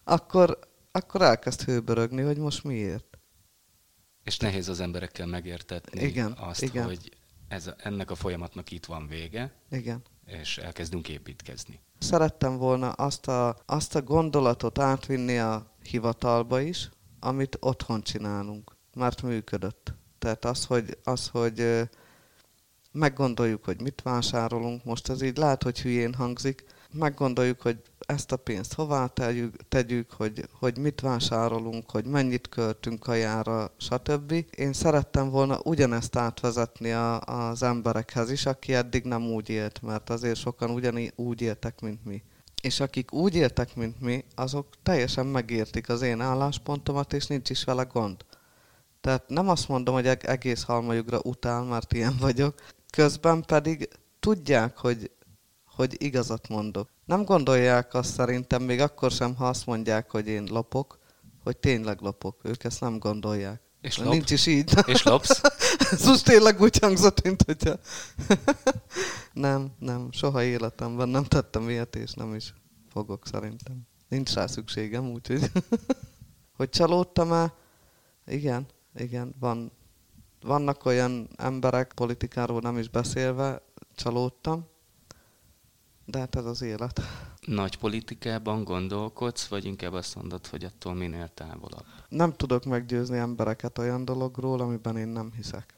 akkor, 0.04 0.60
akkor 0.92 1.22
elkezd 1.22 1.62
hőbörögni, 1.62 2.22
hogy 2.22 2.38
most 2.38 2.64
miért. 2.64 3.18
És 4.24 4.38
nehéz 4.38 4.70
az 4.70 4.80
emberekkel 4.80 5.26
megértetni 5.26 6.04
igen, 6.04 6.32
azt, 6.32 6.62
igen. 6.62 6.86
hogy 6.86 7.12
ez, 7.48 7.72
ennek 7.78 8.12
a 8.12 8.16
folyamatnak 8.16 8.72
itt 8.72 8.86
van 8.86 9.08
vége, 9.08 9.54
igen. 9.72 10.02
és 10.26 10.58
elkezdünk 10.58 11.10
építkezni. 11.10 11.80
Szerettem 12.00 12.58
volna 12.58 12.92
azt 12.92 13.28
a, 13.28 13.62
azt 13.66 13.96
a 13.96 14.02
gondolatot 14.02 14.80
átvinni 14.80 15.38
a 15.38 15.76
hivatalba 15.82 16.60
is, 16.62 16.90
amit 17.20 17.58
otthon 17.60 18.02
csinálunk, 18.02 18.76
mert 18.94 19.22
működött. 19.22 19.94
Tehát 20.20 20.46
az, 20.46 20.66
hogy, 20.66 20.98
az, 21.04 21.28
hogy 21.28 21.90
meggondoljuk, 22.94 23.66
hogy 23.66 23.82
mit 23.82 24.02
vásárolunk, 24.02 24.84
most 24.84 25.10
ez 25.10 25.22
így 25.22 25.38
lehet, 25.38 25.64
hogy 25.64 25.82
hülyén 25.82 26.14
hangzik, 26.14 26.64
meggondoljuk, 26.94 27.62
hogy 27.62 27.78
ezt 28.00 28.32
a 28.32 28.36
pénzt 28.36 28.74
hová 28.74 29.08
tegyük, 29.08 29.56
tegyük 29.70 30.12
hogy, 30.12 30.48
hogy 30.60 30.78
mit 30.78 31.02
vásárolunk, 31.02 31.92
hogy 31.92 32.06
mennyit 32.06 32.50
költünk 32.50 33.00
kajára, 33.00 33.72
stb. 33.78 34.46
Én 34.56 34.74
szerettem 34.74 35.30
volna 35.30 35.60
ugyanezt 35.64 36.16
átvezetni 36.16 36.92
a, 36.92 37.22
az 37.22 37.64
emberekhez 37.64 38.32
is, 38.32 38.46
aki 38.46 38.74
eddig 38.74 39.04
nem 39.04 39.24
úgy 39.32 39.50
élt, 39.50 39.82
mert 39.82 40.10
azért 40.10 40.40
sokan 40.40 40.70
ugyanígy 40.70 41.14
úgy 41.16 41.42
éltek, 41.42 41.82
mint 41.82 42.06
mi. 42.06 42.24
És 42.62 42.80
akik 42.80 43.14
úgy 43.14 43.36
éltek, 43.36 43.76
mint 43.76 44.02
mi, 44.02 44.24
azok 44.36 44.68
teljesen 44.84 45.26
megértik 45.26 45.90
az 45.90 46.02
én 46.02 46.22
álláspontomat, 46.22 47.14
és 47.14 47.28
nincs 47.28 47.50
is 47.50 47.64
vele 47.64 47.84
gond. 47.84 48.26
Tehát 49.02 49.30
nem 49.30 49.50
azt 49.50 49.68
mondom, 49.68 49.94
hogy 49.94 50.08
egész 50.08 50.64
halmajugra 50.64 51.20
utál, 51.24 51.64
mert 51.64 51.94
ilyen 51.94 52.16
vagyok, 52.20 52.56
közben 52.96 53.44
pedig 53.44 53.90
tudják, 54.20 54.78
hogy, 54.78 55.12
hogy 55.66 55.96
igazat 56.02 56.48
mondok. 56.48 56.90
Nem 57.06 57.24
gondolják 57.24 57.94
azt 57.94 58.14
szerintem, 58.14 58.64
még 58.64 58.80
akkor 58.80 59.12
sem, 59.12 59.36
ha 59.36 59.48
azt 59.48 59.66
mondják, 59.66 60.12
hogy 60.12 60.28
én 60.28 60.48
lopok, 60.52 61.00
hogy 61.44 61.58
tényleg 61.58 62.02
lopok. 62.02 62.40
Ők 62.44 62.64
ezt 62.64 62.82
nem 62.82 63.00
gondolják. 63.00 63.62
És 63.82 63.98
lop? 63.98 64.12
Nincs 64.12 64.32
is 64.32 64.46
így. 64.46 64.74
És 64.86 65.04
lopsz? 65.04 65.42
Ez 65.92 66.06
most 66.06 66.26
tényleg 66.26 66.62
úgy 66.62 66.78
hangzott, 66.78 67.22
mint 67.22 67.42
hogyha... 67.42 67.80
nem, 69.48 69.72
nem, 69.80 70.12
soha 70.12 70.44
életemben 70.44 71.10
nem 71.10 71.24
tettem 71.24 71.70
ilyet, 71.70 71.96
és 71.96 72.14
nem 72.14 72.36
is 72.36 72.54
fogok 72.90 73.28
szerintem. 73.28 73.82
Nincs 74.08 74.34
rá 74.34 74.48
szükségem, 74.48 75.12
úgyhogy... 75.12 75.52
hogy 76.58 76.70
csalódtam-e? 76.70 77.54
Igen, 78.26 78.66
igen, 78.96 79.36
van, 79.40 79.72
vannak 80.44 80.86
olyan 80.86 81.30
emberek, 81.36 81.92
politikáról 81.96 82.60
nem 82.60 82.78
is 82.78 82.90
beszélve, 82.90 83.62
csalódtam, 83.96 84.68
de 86.06 86.20
hát 86.20 86.36
ez 86.36 86.46
az 86.46 86.62
élet. 86.62 87.02
Nagy 87.42 87.78
politikában 87.78 88.64
gondolkodsz, 88.64 89.48
vagy 89.48 89.66
inkább 89.66 89.94
azt 89.94 90.16
mondod, 90.16 90.48
hogy 90.48 90.64
attól 90.64 90.94
minél 90.94 91.30
távolabb? 91.34 91.86
Nem 92.10 92.34
tudok 92.34 92.64
meggyőzni 92.64 93.18
embereket 93.18 93.78
olyan 93.78 94.06
dologról, 94.06 94.60
amiben 94.60 94.98
én 94.98 95.08
nem 95.08 95.32
hiszek. 95.36 95.74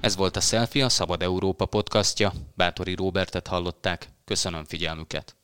Ez 0.00 0.16
volt 0.16 0.36
a 0.36 0.40
Selfie, 0.40 0.84
a 0.84 0.88
Szabad 0.88 1.22
Európa 1.22 1.66
podcastja. 1.66 2.32
Bátori 2.54 2.94
Robertet 2.94 3.46
hallották. 3.46 4.08
Köszönöm 4.24 4.64
figyelmüket. 4.64 5.36